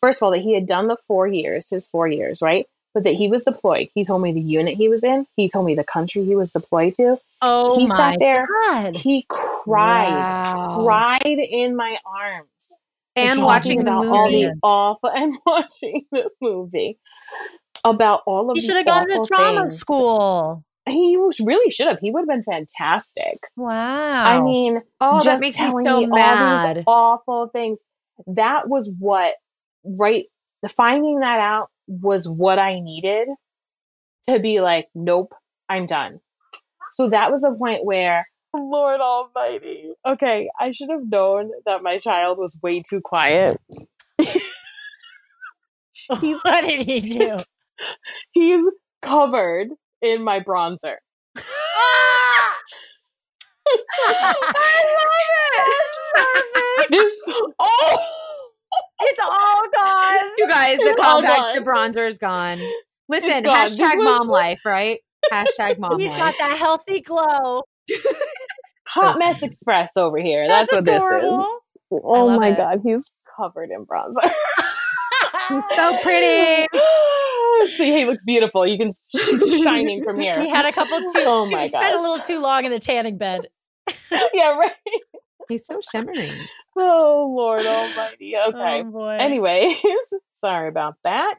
[0.01, 3.03] first of all that he had done the four years his four years right but
[3.03, 5.75] that he was deployed he told me the unit he was in he told me
[5.75, 8.95] the country he was deployed to oh he my sat there god.
[8.97, 10.85] he cried Wow.
[10.85, 12.75] cried in my arms
[13.17, 14.45] And watching the about all movie.
[14.47, 16.99] the awful and watching the movie
[17.85, 19.79] about all of He should have gone to trauma things.
[19.79, 20.65] school.
[20.89, 24.25] he was- really should have he would have been fantastic Wow.
[24.25, 25.77] I mean, Oh, that makes me so
[26.13, 27.83] all these awful things.
[28.27, 29.35] That was what,
[29.85, 30.25] right?
[30.63, 33.29] The finding that out was what I needed
[34.29, 35.33] to be like, nope,
[35.69, 36.21] I'm done.
[36.93, 39.93] So that was a point where, Lord Almighty.
[40.07, 43.59] Okay, I should have known that my child was way too quiet.
[46.09, 47.39] what did he do?
[48.33, 48.65] He's
[49.01, 49.69] covered
[50.03, 50.97] in my bronzer.
[54.05, 54.15] I
[56.91, 57.55] This, love it.
[57.59, 58.07] Oh!
[59.01, 60.31] It's all gone.
[60.39, 62.61] You guys, the It's all the bronzer is gone.
[63.09, 63.69] Listen, gone.
[63.69, 64.99] This hashtag was- mom life, right?
[65.33, 66.19] Hashtag mom He's life.
[66.19, 67.63] got that healthy glow.
[68.95, 70.47] Hot mess express over here.
[70.49, 71.39] That's, what adorable.
[71.39, 72.01] this is.
[72.05, 72.57] Oh my it.
[72.57, 74.31] god, he's covered in bronzer.
[75.77, 76.69] so pretty.
[77.77, 78.67] See, he looks beautiful.
[78.67, 80.41] You can he's shining from here.
[80.41, 81.07] He had a couple too.
[81.17, 83.49] Oh too- my he spent a little too long in the tanning bed.
[84.35, 84.73] yeah, right.
[85.49, 86.33] He's so shimmering.
[86.79, 88.35] Oh Lord Almighty.
[88.49, 88.81] Okay.
[88.81, 89.17] Oh boy.
[89.21, 89.77] Anyways,
[90.33, 91.37] sorry about that.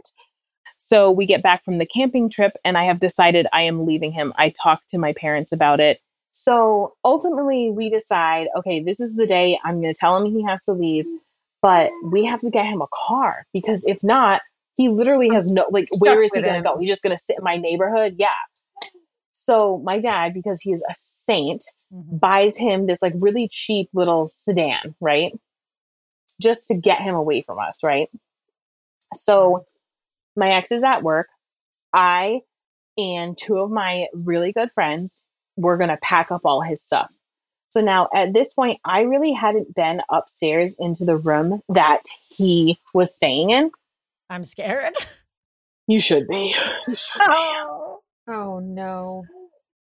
[0.78, 4.12] So we get back from the camping trip, and I have decided I am leaving
[4.12, 4.34] him.
[4.36, 6.00] I talked to my parents about it.
[6.34, 10.44] So ultimately, we decide okay, this is the day I'm going to tell him he
[10.44, 11.06] has to leave,
[11.62, 14.42] but we have to get him a car because if not,
[14.76, 16.76] he literally has no, like, where is he going to go?
[16.80, 18.16] He's just going to sit in my neighborhood?
[18.18, 18.30] Yeah.
[19.32, 21.64] So my dad, because he is a saint,
[21.94, 22.20] Mhm.
[22.20, 25.34] buys him this like really cheap little sedan, right?
[26.42, 28.10] Just to get him away from us, right?
[29.14, 29.66] So
[30.36, 31.28] my ex is at work.
[31.94, 32.42] I
[32.98, 35.24] and two of my really good friends
[35.56, 37.12] were going to pack up all his stuff.
[37.70, 42.80] So now at this point, I really hadn't been upstairs into the room that he
[42.94, 43.72] was staying in.
[44.30, 44.94] I'm scared.
[45.86, 46.56] You should be.
[46.88, 47.26] You should be.
[47.28, 48.00] Oh.
[48.28, 49.26] Oh no.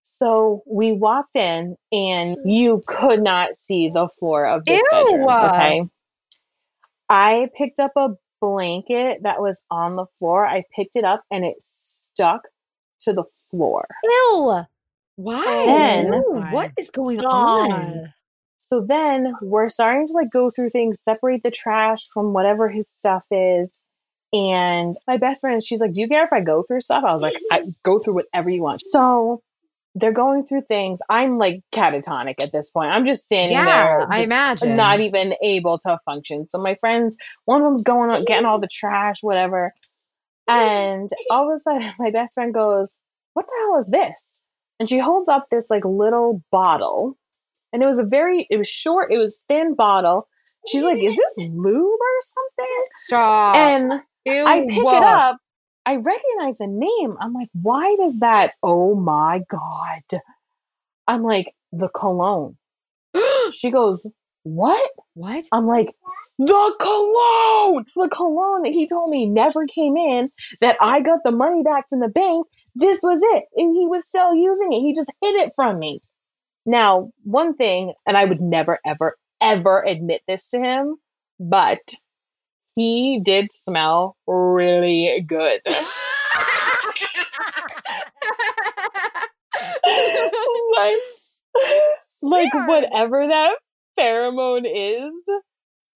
[0.02, 4.88] So we walked in, and you could not see the floor of this Ew.
[4.90, 5.30] bedroom.
[5.30, 5.82] Okay.
[7.08, 8.10] I picked up a
[8.42, 10.46] blanket that was on the floor.
[10.46, 12.48] I picked it up, and it stuck
[13.02, 13.86] to the floor.
[14.04, 14.66] Ew.
[15.22, 15.66] Oh Why?
[15.66, 18.14] Then- Ew, Oh what is going on?
[18.58, 22.88] So then we're starting to like go through things, separate the trash from whatever his
[22.88, 23.80] stuff is.
[24.34, 27.04] And my best friend, she's like, Do you care if I go through stuff?
[27.06, 28.82] I was like, I go through whatever you want.
[28.82, 29.42] So
[29.94, 31.00] they're going through things.
[31.10, 32.88] I'm like catatonic at this point.
[32.88, 34.08] I'm just standing Yeah, there.
[34.10, 34.78] I imagine.
[34.78, 36.48] Not even able to function.
[36.48, 39.74] So my friends, one of them's going on, getting all the trash, whatever.
[40.48, 43.00] And all of a sudden, my best friend goes,
[43.34, 44.42] What the hell is this?
[44.82, 47.16] And she holds up this like little bottle.
[47.72, 50.28] And it was a very, it was short, it was thin bottle.
[50.68, 52.86] She's like, Is this lube or something?
[53.06, 53.56] Stop.
[53.58, 54.44] And Ew.
[54.44, 55.38] I pick it up.
[55.86, 57.16] I recognize the name.
[57.22, 58.54] I'm like, why does that?
[58.64, 60.20] Oh my God.
[61.08, 62.58] I'm like, the cologne.
[63.52, 64.08] She goes,
[64.44, 64.90] what?
[65.14, 65.46] what?
[65.52, 65.94] I'm like,
[66.40, 67.86] the cologne!
[67.96, 70.24] The cologne that he told me never came in,
[70.62, 72.48] that I got the money back from the bank.
[72.76, 73.44] This was it.
[73.56, 74.80] And he was still using it.
[74.82, 76.00] He just hid it from me.
[76.66, 80.96] Now, one thing, and I would never, ever, ever admit this to him,
[81.40, 81.94] but
[82.76, 85.62] he did smell really good.
[90.76, 90.98] like,
[92.22, 93.56] like whatever that
[93.98, 95.14] pheromone is,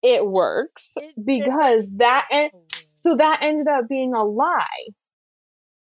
[0.03, 2.49] it works because that en-
[2.95, 4.65] so that ended up being a lie.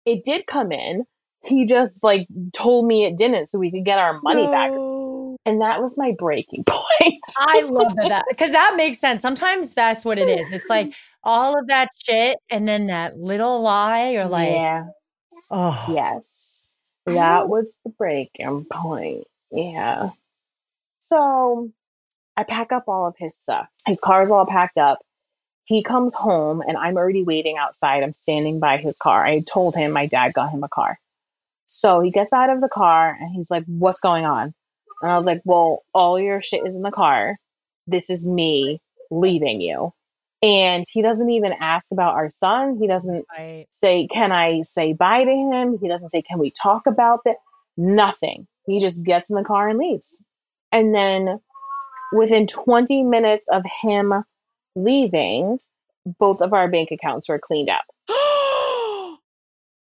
[0.05, 1.05] It did come in.
[1.45, 4.71] He just like told me it didn't so we could get our money back.
[5.45, 7.15] And that was my breaking point.
[7.39, 9.23] I love that because that makes sense.
[9.23, 10.53] Sometimes that's what it is.
[10.53, 10.93] It's like
[11.25, 14.11] all of that shit and then that little lie.
[14.11, 14.85] You're like, yeah.
[15.51, 16.65] oh, Yes.
[17.07, 19.25] That was the breaking point.
[19.51, 20.11] Yeah.
[20.99, 21.71] So
[22.37, 23.69] I pack up all of his stuff.
[23.87, 24.99] His car's all packed up.
[25.65, 28.03] He comes home and I'm already waiting outside.
[28.03, 29.25] I'm standing by his car.
[29.25, 30.99] I told him my dad got him a car.
[31.67, 34.55] So he gets out of the car and he's like, What's going on?
[35.03, 37.37] And I was like, Well, all your shit is in the car.
[37.87, 38.81] This is me
[39.11, 39.93] leaving you.
[40.43, 42.77] And he doesn't even ask about our son.
[42.81, 43.67] He doesn't Right.
[43.71, 45.79] say, Can I say bye to him?
[45.81, 47.37] He doesn't say, Can we talk about that?
[47.77, 48.49] Nothing.
[48.67, 50.19] He just gets in the car and leaves.
[50.73, 51.39] And then
[52.13, 54.13] within 20 minutes of him
[54.77, 55.59] leaving,
[56.19, 57.83] both of our bank accounts were cleaned out.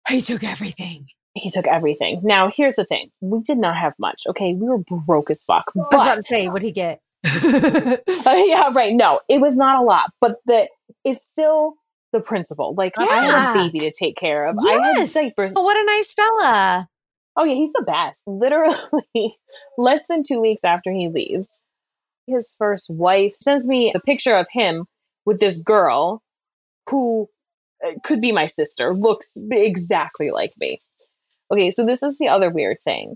[0.10, 1.08] he took everything.
[1.36, 2.22] He took everything.
[2.24, 4.24] Now, here's the thing we did not have much.
[4.28, 4.54] Okay.
[4.54, 5.72] We were broke as fuck.
[5.76, 7.00] I was about But to say, what'd he get?
[8.28, 8.94] Uh, yeah, right.
[8.94, 10.68] No, it was not a lot, but the
[11.06, 11.76] it's still
[12.12, 12.74] the principle.
[12.76, 14.58] Like I had a baby to take care of.
[14.60, 15.14] I had Yes.
[15.14, 15.54] diapers.
[15.56, 16.90] oh, what a nice fella.
[17.38, 18.24] Oh yeah, he's the best.
[18.28, 19.32] Literally,
[19.78, 21.60] less than two weeks after he leaves,
[22.28, 24.86] his first wife sends me a picture of him
[25.26, 26.22] with this girl
[26.90, 27.28] who
[27.86, 30.78] uh, could be my sister, looks exactly like me.
[31.52, 33.16] Okay, so this is the other weird thing.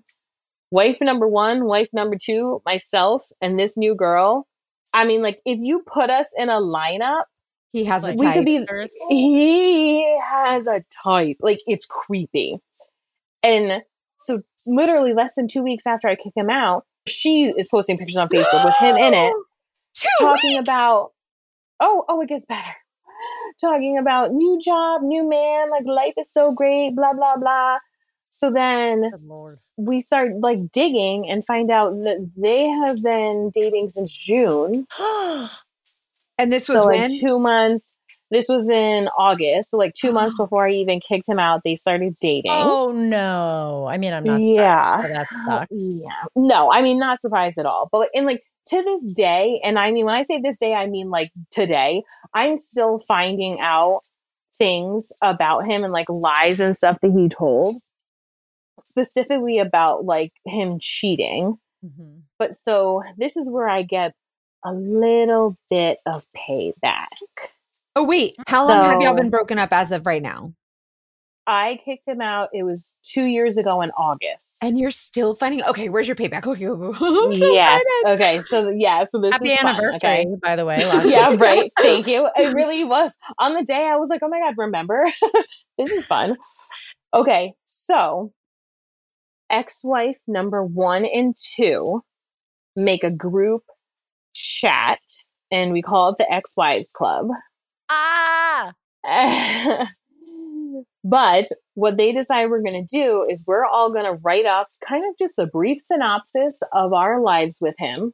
[0.72, 4.48] Wife number one, wife number two, myself, and this new girl.
[4.94, 7.24] I mean, like, if you put us in a lineup,
[7.74, 8.36] He has a Like, we type.
[8.36, 8.66] could be
[9.10, 12.58] he has a type like it's creepy
[13.44, 13.82] and
[14.20, 18.18] so literally less than two weeks after i kick him out she is posting pictures
[18.18, 19.34] on facebook with him in it
[19.94, 20.62] Two talking weeks?
[20.62, 21.12] about
[21.80, 22.76] oh oh it gets better
[23.60, 27.78] talking about new job new man like life is so great blah blah blah
[28.30, 29.12] so then
[29.78, 34.86] we start like digging and find out that they have been dating since june
[36.38, 37.12] And this was so when?
[37.12, 37.94] like two months.
[38.32, 41.76] This was in August, so like two months before I even kicked him out, they
[41.76, 42.52] started dating.
[42.54, 43.88] oh no.
[43.90, 44.40] I mean, I'm not.
[44.42, 45.68] yeah, that sucks.
[45.72, 46.24] yeah.
[46.36, 47.90] No, I mean not surprised at all.
[47.92, 50.74] But like, and like to this day, and I mean when I say this day,
[50.74, 52.04] I mean like today.
[52.34, 54.00] I'm still finding out
[54.58, 57.76] things about him and like lies and stuff that he told,
[58.84, 61.58] specifically about like him cheating.
[61.86, 62.22] Mhm.
[62.40, 64.14] But so this is where I get
[64.64, 67.08] a little bit of payback.
[67.96, 68.36] Oh, wait.
[68.38, 70.54] Mm, how long have y'all been broken up as of right now?
[71.48, 72.50] I kicked him out.
[72.54, 74.58] It was two years ago in August.
[74.62, 75.64] And you're still finding.
[75.64, 76.46] Okay, where's your payback?
[76.52, 76.90] Okay, go, go.
[76.92, 77.82] I'm so yes.
[77.82, 78.16] excited.
[78.16, 78.42] Okay.
[78.42, 79.04] So yeah.
[79.04, 80.26] So this Happy is fun, anniversary, okay?
[80.42, 80.78] by the way.
[80.86, 81.30] Last yeah.
[81.30, 81.40] week.
[81.42, 81.72] Right.
[81.80, 82.30] Thank you.
[82.36, 83.18] It really was.
[83.40, 85.04] On the day, I was like, "Oh my god, remember?
[85.78, 86.38] this is fun."
[87.14, 87.54] Okay.
[87.66, 88.32] So,
[89.50, 92.02] ex-wife number one and two
[92.76, 93.64] make a group
[94.34, 95.00] chat,
[95.52, 97.28] and we call it the ex-wives club.
[97.92, 98.74] Ah.
[101.04, 104.68] but what they decide we're going to do is we're all going to write up
[104.88, 108.14] kind of just a brief synopsis of our lives with him.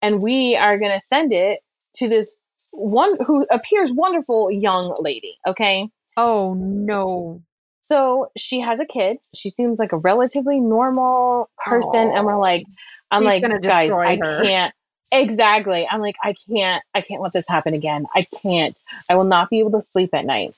[0.00, 1.60] And we are going to send it
[1.96, 2.34] to this
[2.72, 5.38] one who appears wonderful young lady.
[5.46, 5.88] Okay.
[6.16, 7.42] Oh, no.
[7.82, 9.18] So she has a kid.
[9.34, 12.10] She seems like a relatively normal person.
[12.14, 12.64] And we're like,
[13.10, 14.74] I'm He's like, guys, I her." can't.
[15.10, 15.86] Exactly.
[15.90, 18.06] I'm like, I can't, I can't let this happen again.
[18.14, 18.78] I can't.
[19.10, 20.56] I will not be able to sleep at night.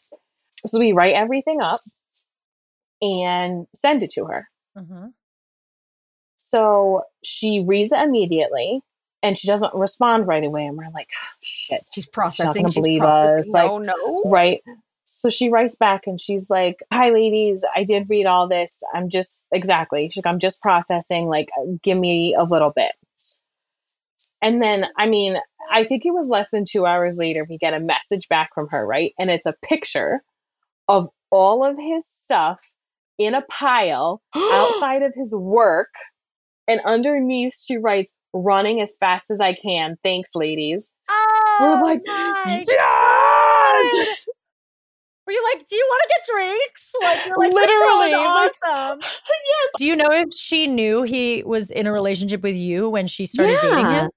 [0.66, 1.80] So we write everything up
[3.02, 4.48] and send it to her.
[4.76, 5.12] Mhm.
[6.36, 8.80] So she reads it immediately
[9.22, 10.66] and she doesn't respond right away.
[10.66, 11.88] And we're like, "Ah, shit.
[11.94, 12.66] She's processing.
[12.66, 13.40] she's believe processing.
[13.40, 14.22] us, like- no, no.
[14.26, 14.62] Right.
[15.04, 17.64] So she writes back and she's like, Hi, ladies.
[17.74, 18.82] I did read all this.
[18.94, 20.08] I'm just, exactly.
[20.10, 21.28] She's like, I'm just processing.
[21.28, 21.48] Like,
[21.82, 22.92] give me a little bit.
[24.44, 25.38] And then, I mean,
[25.72, 28.68] I think it was less than two hours later, we get a message back from
[28.68, 29.12] her, right?
[29.18, 30.20] And it's a picture
[30.86, 32.60] of all of his stuff
[33.18, 35.88] in a pile outside of his work.
[36.68, 39.96] And underneath, she writes, running as fast as I can.
[40.02, 40.90] Thanks, ladies.
[41.08, 42.66] Oh, We're like, my yes!
[42.78, 44.16] God.
[45.26, 46.92] Were you like, do you want to get drinks?
[47.02, 48.98] Like, you're like, Literally, this like- girl awesome.
[49.02, 49.70] yes.
[49.78, 53.24] Do you know if she knew he was in a relationship with you when she
[53.24, 54.10] started dating him?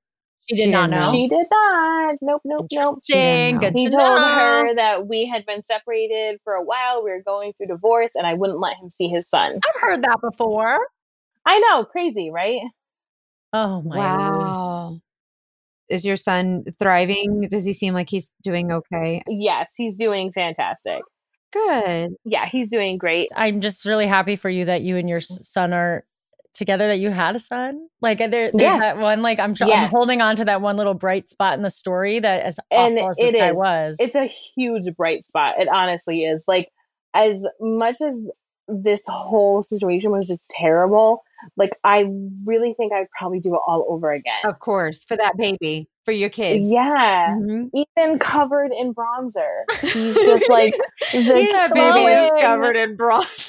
[0.49, 0.99] She did She not know.
[0.99, 1.11] know.
[1.11, 2.15] She did not.
[2.21, 2.87] Nope, nope, nope.
[3.05, 3.59] Interesting.
[3.59, 4.27] Good He to told know.
[4.35, 7.03] her that we had been separated for a while.
[7.03, 9.59] We were going through divorce, and I wouldn't let him see his son.
[9.67, 10.79] I've heard that before.
[11.45, 12.61] I know, crazy, right?
[13.53, 14.07] Oh my lord.
[14.19, 14.99] Wow.
[15.89, 17.47] is your son thriving?
[17.49, 19.23] Does he seem like he's doing okay?
[19.27, 21.01] Yes, he's doing fantastic.
[21.53, 22.11] Good.
[22.25, 23.29] Yeah, he's doing great.
[23.35, 26.03] I'm just really happy for you that you and your son are
[26.57, 28.81] together that you had a son like there, there's Yes.
[28.81, 31.61] that one like I'm, tr- I'm holding on to that one little bright spot in
[31.63, 33.55] the story that as And awful as this it guy is.
[33.55, 35.55] was It's a huge bright spot.
[35.59, 36.43] It honestly is.
[36.47, 36.69] Like
[37.13, 38.19] as much as
[38.67, 41.23] this whole situation was just terrible,
[41.55, 42.05] like I
[42.45, 44.39] really think I'd probably do it all over again.
[44.43, 46.69] Of course, for that baby, for your kids.
[46.69, 47.35] Yeah.
[47.39, 47.69] Mhm.
[47.73, 49.55] Even covered in bronzer.
[49.81, 50.73] He's just like
[51.13, 53.47] the That baby is covered in bronzer.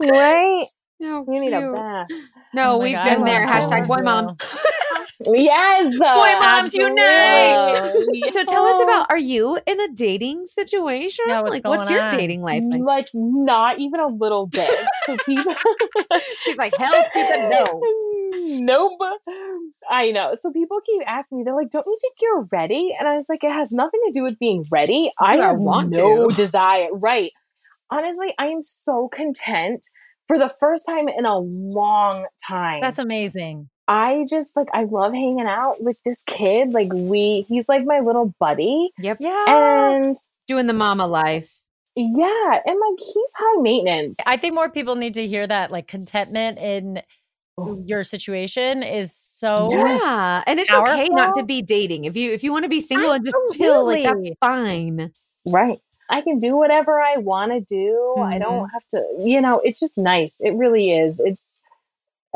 [0.00, 0.66] right?
[1.02, 2.06] No, You need a bath.
[2.54, 3.46] No, Oh we've God, been there.
[3.46, 4.36] Hashtag boy mom.
[5.24, 5.94] Yes.
[6.04, 8.32] Uh, boy moms unite.
[8.32, 11.24] So tell us about are you in a dating situation?
[11.28, 12.10] Yeah, what's like what's your on?
[12.16, 12.80] dating life like?
[12.82, 14.68] like not even a little bit.
[15.06, 15.54] So people
[16.42, 17.80] She's like, hell, she said no.
[18.34, 18.98] Nope.
[19.90, 20.34] I know.
[20.40, 22.92] So people keep asking me, they're like, Don't you think you're ready?
[22.98, 25.12] And I was like, It has nothing to do with being ready.
[25.20, 26.88] I I have want no to." desire.
[26.92, 27.30] Right.
[27.90, 29.86] Honestly, I am so content
[30.28, 32.80] for the first time in a long time.
[32.80, 36.72] that's amazing I just like I love hanging out with this kid.
[36.72, 38.90] Like we he's like my little buddy.
[39.00, 39.18] Yep.
[39.20, 40.16] yeah And
[40.46, 41.52] Doing the mama life.
[41.96, 44.16] yeah, and like he's high maintenance.
[44.24, 47.02] I think more people need to hear that like contentment in
[47.58, 47.82] Oh.
[47.84, 50.42] your situation is so Yeah.
[50.46, 52.04] And it's okay not to be dating.
[52.06, 55.10] If you if you want to be single and just chill, like that's fine.
[55.52, 55.80] Right.
[56.12, 58.14] I can do whatever I want to do.
[58.18, 58.72] I don't mm-hmm.
[58.72, 60.36] have to, you know, it's just nice.
[60.40, 61.20] It really is.
[61.24, 61.62] It's,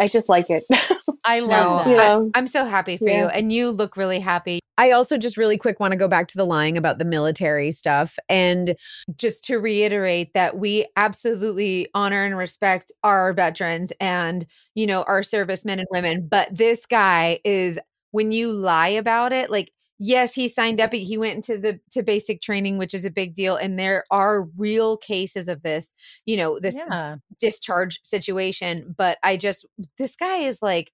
[0.01, 0.65] I just like it.
[1.25, 1.97] I love No, that.
[1.97, 2.19] Yeah.
[2.19, 3.25] I, I'm so happy for Yeah.
[3.25, 3.27] you.
[3.29, 4.61] And you look really happy.
[4.79, 7.73] I also just really quick want to go back to the lying about the military
[7.73, 8.77] stuff and
[9.17, 15.23] just to reiterate that we absolutely honor and respect our veterans and, you know, our
[15.23, 16.27] servicemen and women.
[16.29, 17.79] But this guy is,
[18.13, 22.03] when you lie about it, like, yes, he signed up, he went into the to
[22.03, 23.57] basic training, which is a big deal.
[23.57, 25.91] And there are real cases of this,
[26.25, 29.67] you know, this yeah discharge situation but i just
[29.99, 30.91] this guy is like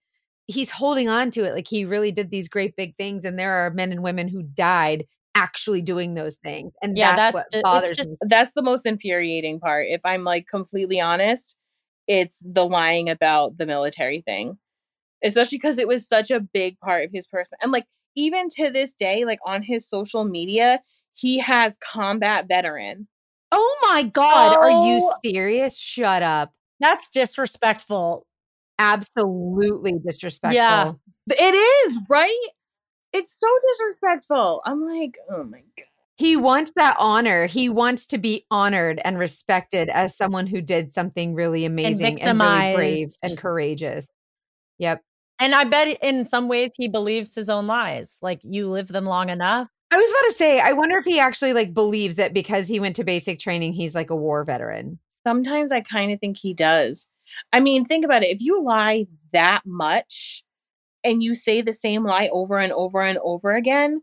[0.48, 3.64] he's holding on to it like he really did these great big things and there
[3.64, 7.62] are men and women who died actually doing those things and Yeah, that's, that's what
[7.62, 9.86] bothers just- me That's the most infuriating part.
[9.88, 11.56] If I'm like completely honest,
[12.08, 14.58] it's the lying about the military thing,
[15.24, 17.56] especially because it was such a big part of his person.
[17.62, 17.86] And like,
[18.16, 20.80] even to this day, like on his social media,
[21.14, 23.08] he has combat veteran.
[23.52, 25.14] oh my god are you Oh.
[25.24, 28.26] serious shut up that's disrespectful
[28.78, 30.92] absolutely disrespectful Yeah.
[31.30, 32.46] It is, right?
[33.12, 34.60] It's so disrespectful.
[34.64, 35.86] I'm like, oh my God.
[36.16, 40.92] he wants that honor he wants to be honored and respected as someone who did
[40.94, 44.06] something really amazing and, really brave and courageous
[44.78, 45.02] yep
[45.42, 49.06] and I bet in some ways he believes his own lies like you live them
[49.06, 52.32] long enough I was about to say, I wonder if he actually like believes that
[52.32, 54.98] because he went to basic training, he's like a war veteran.
[55.22, 57.08] Sometimes I kind of think he does.
[57.52, 58.30] I mean, think about it.
[58.30, 60.44] If you lie that much
[61.04, 64.00] and you say the same lie over and over and over again,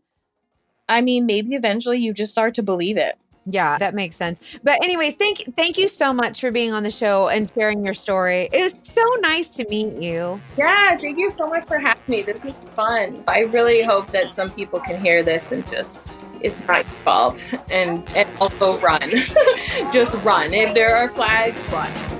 [0.88, 3.18] I mean, maybe eventually you just start to believe it.
[3.46, 4.40] Yeah, that makes sense.
[4.62, 7.94] But anyways, thank thank you so much for being on the show and sharing your
[7.94, 8.48] story.
[8.52, 10.40] It was so nice to meet you.
[10.58, 12.22] Yeah, thank you so much for having me.
[12.22, 13.24] This was fun.
[13.26, 17.46] I really hope that some people can hear this and just it's not your fault.
[17.70, 19.10] And and also run.
[19.92, 20.52] just run.
[20.52, 22.19] If there are flags, run.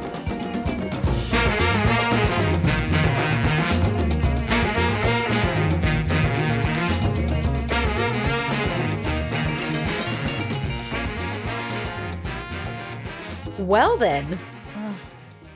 [13.61, 14.39] Well then,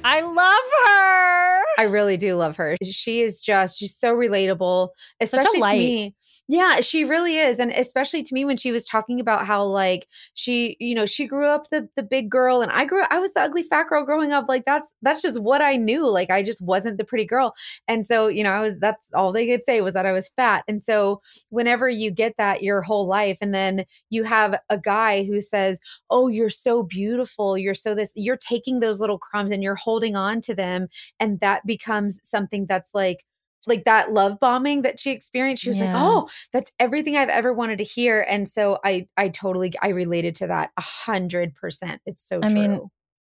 [0.05, 2.77] I love her I really do love her.
[2.83, 6.15] She is just she's so relatable, especially to me.
[6.49, 10.07] Yeah, she really is, and especially to me when she was talking about how like
[10.35, 13.33] she, you know, she grew up the the big girl, and I grew I was
[13.35, 14.47] the ugly fat girl growing up.
[14.49, 16.07] Like that's that's just what I knew.
[16.09, 17.55] Like I just wasn't the pretty girl,
[17.89, 20.31] and so you know I was that's all they could say was that I was
[20.37, 20.65] fat.
[20.69, 21.21] And so
[21.51, 25.79] whenever you get that your whole life, and then you have a guy who says,
[26.11, 27.59] "Oh, you're so beautiful.
[27.59, 30.89] You're so this." You're taking those little crumbs and you're holding on to them
[31.21, 33.25] and that becomes something that's like
[33.67, 37.53] like that love bombing that she experienced she was like oh that's everything i've ever
[37.55, 38.21] wanted to hear.
[38.29, 42.03] And so i i totally i related to that a hundred percent.
[42.05, 42.53] It's so I true.
[42.61, 42.81] mean,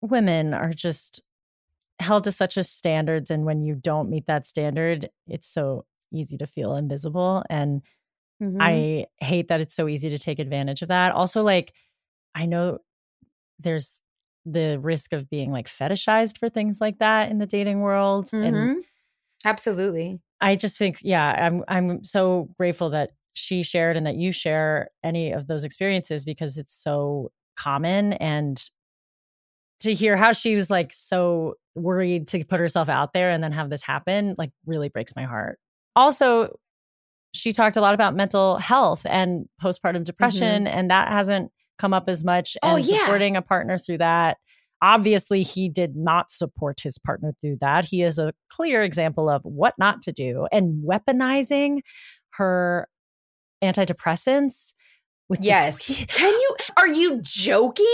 [0.03, 1.22] women are just
[1.99, 6.37] held to such a standards and when you don't meet that standard it's so easy
[6.39, 7.83] to feel invisible and
[8.43, 8.57] Mhm.
[8.61, 11.12] i hate that it's so easy to take advantage of that.
[11.12, 11.72] Also like
[12.37, 12.79] i know
[13.59, 13.99] there's
[14.53, 18.55] the risk of being like fetishized for things like that in the dating world and
[18.55, 18.76] Mhm.
[19.44, 24.30] absolutely I just think, yeah, I'm I'm so grateful that she shared and that you
[24.32, 28.62] share any of those experiences because it's so common and
[29.80, 33.53] to hear how she was like so worried to put herself out there and then
[33.53, 35.59] have this happen like really breaks my heart.
[35.94, 36.57] Also,
[37.32, 40.03] she talked a lot about mental health and postpartum Mm-hmm.
[40.05, 43.01] depression and that hasn't come up as much Oh, and yeah.
[43.01, 44.37] supporting a partner through that
[44.81, 49.43] obviously he did not support his partner through that he is a clear example of
[49.43, 51.81] what not to do and weaponizing
[52.35, 52.87] her
[53.62, 54.74] antidepressants
[55.29, 55.79] with the- Yes.
[56.07, 57.87] Can you are you joking?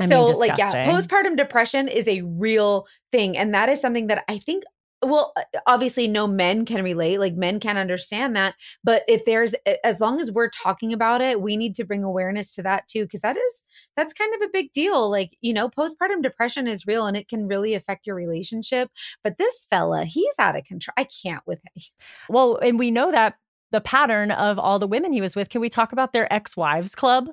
[0.00, 4.08] I so mean, like yeah, postpartum depression is a real thing and that is something
[4.08, 4.64] that I think
[5.02, 9.54] well uh, obviously no men can relate like men can understand that but if there's
[9.84, 13.04] as long as we're talking about it we need to bring awareness to that too
[13.04, 13.64] because that is
[13.96, 17.28] that's kind of a big deal like you know postpartum depression is real and it
[17.28, 18.90] can really affect your relationship
[19.24, 21.82] but this fella he's out of control i can't with him
[22.28, 23.36] well and we know that
[23.72, 26.94] the pattern of all the women he was with can we talk about their ex-wives
[26.94, 27.28] club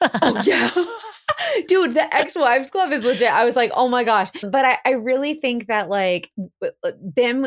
[0.00, 0.70] Oh yeah.
[1.68, 3.32] Dude, the ex-wives club is legit.
[3.32, 4.30] I was like, oh my gosh.
[4.42, 6.30] But I, I really think that like
[6.62, 7.46] uh, them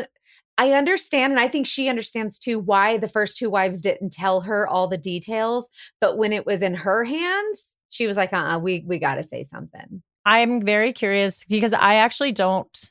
[0.58, 4.42] I understand and I think she understands too why the first two wives didn't tell
[4.42, 5.68] her all the details.
[6.00, 9.22] But when it was in her hands, she was like, uh uh we we gotta
[9.22, 10.02] say something.
[10.24, 12.90] I'm very curious because I actually don't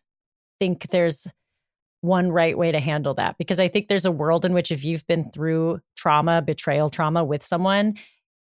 [0.59, 1.27] think there's
[2.01, 4.83] one right way to handle that because I think there's a world in which if
[4.83, 7.95] you've been through trauma, betrayal trauma with someone,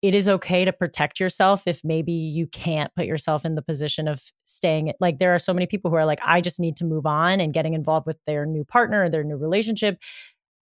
[0.00, 4.06] it is okay to protect yourself if maybe you can't put yourself in the position
[4.06, 6.84] of staying like there are so many people who are like I just need to
[6.84, 9.98] move on and getting involved with their new partner or their new relationship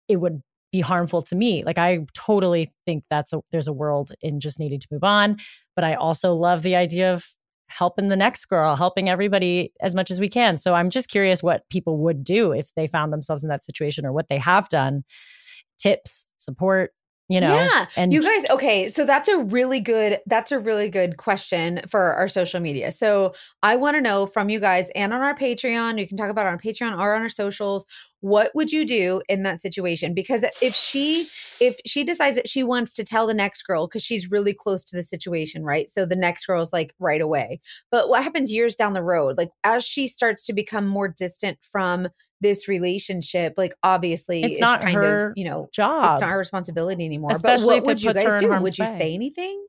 [0.07, 4.11] it would be harmful to me like I totally think that's a there's a world
[4.21, 5.37] in just needing to move on
[5.75, 7.25] but I also love the idea of
[7.69, 10.57] helping the next girl, helping everybody as much as we can.
[10.57, 14.05] So I'm just curious what people would do if they found themselves in that situation
[14.05, 15.03] or what they have done.
[15.77, 16.91] Tips, support,
[17.29, 17.53] you know.
[17.53, 17.85] yeah.
[17.95, 18.89] and you guys, okay.
[18.89, 22.91] So that's a really good, that's a really good question for our social media.
[22.91, 26.31] So I want to know from you guys and on our Patreon, you can talk
[26.31, 27.85] about on Patreon or on our socials.
[28.21, 30.13] What would you do in that situation?
[30.13, 31.27] Because if she,
[31.61, 34.83] if she decides that she wants to tell the next girl because she's really close
[34.85, 35.89] to the situation, right?
[35.89, 37.61] So the next girl is like right away.
[37.91, 39.37] But what happens years down the road?
[39.37, 42.09] Like as she starts to become more distant from
[42.41, 46.13] this relationship, like obviously It's not kind her of, you know, job.
[46.13, 47.31] it's not her responsibility anymore.
[47.31, 48.49] Especially but if what would you guys do?
[48.49, 48.97] Would you way.
[48.97, 49.65] say anything?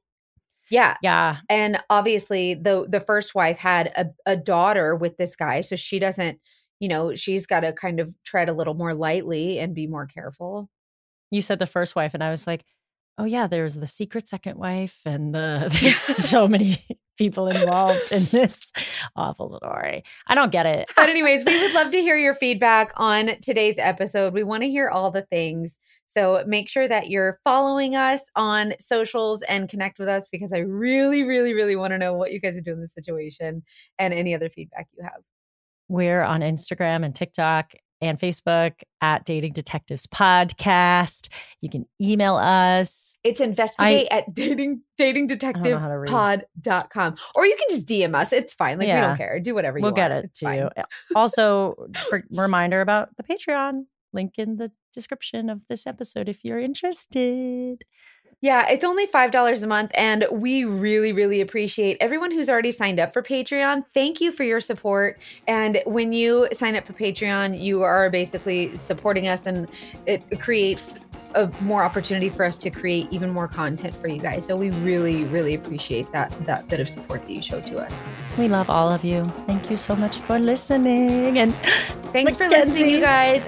[0.70, 0.96] Yeah.
[1.02, 1.38] yeah.
[1.48, 5.62] And obviously the the first wife had a, a daughter with this guy.
[5.62, 6.38] So she doesn't,
[6.78, 10.06] you know, she's got to kind of tread a little more lightly and be more
[10.06, 10.70] careful.
[11.30, 12.64] You said the first wife, and I was like,
[13.20, 16.78] oh yeah, there's the secret second wife, and the there's so many
[17.18, 18.72] people involved in this
[19.14, 20.02] awful story.
[20.26, 20.90] I don't get it.
[20.96, 24.32] But anyways, we would love to hear your feedback on today's episode.
[24.32, 25.76] We want to hear all the things.
[26.06, 30.58] So make sure that you're following us on socials and connect with us because I
[30.58, 33.62] really, really, really want to know what you guys are doing in this situation
[33.98, 35.20] and any other feedback you have.
[35.88, 41.28] We're on Instagram and TikTok and Facebook at Dating Detectives Podcast.
[41.60, 43.16] You can email us.
[43.24, 46.10] It's investigate at dating dating detective how to read.
[46.10, 47.16] pod.com.
[47.34, 48.32] Or you can just DM us.
[48.32, 48.78] It's fine.
[48.78, 49.40] Like we don't care.
[49.40, 49.96] Do whatever you We'll want.
[49.96, 50.58] get it It's to fine.
[50.58, 50.68] you.
[51.14, 51.74] Also,
[52.08, 57.84] for, reminder about the Patreon link in the description of this episode if you're interested.
[58.42, 59.90] Yeah, it's only $5 a month.
[59.94, 63.84] And we really, really appreciate everyone who's already signed up for Patreon.
[63.92, 65.18] Thank you for your support.
[65.46, 69.68] And when you sign up for Patreon, you are basically supporting us, and
[70.06, 70.94] it creates
[71.34, 74.44] a more opportunity for us to create even more content for you guys.
[74.46, 77.92] So we really, really appreciate that that bit of support that you show to us.
[78.38, 79.24] We love all of you.
[79.46, 81.38] Thank you so much for listening.
[81.38, 81.54] And
[82.12, 83.42] Thanks for listening, you guys.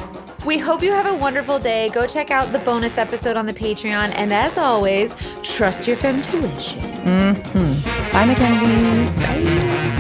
[0.45, 1.89] We hope you have a wonderful day.
[1.91, 4.13] Go check out the bonus episode on the Patreon.
[4.17, 6.81] And as always, trust your femtuition.
[7.05, 8.13] Mhm.
[8.13, 9.21] bye, Mackenzie.
[9.21, 9.99] Bye.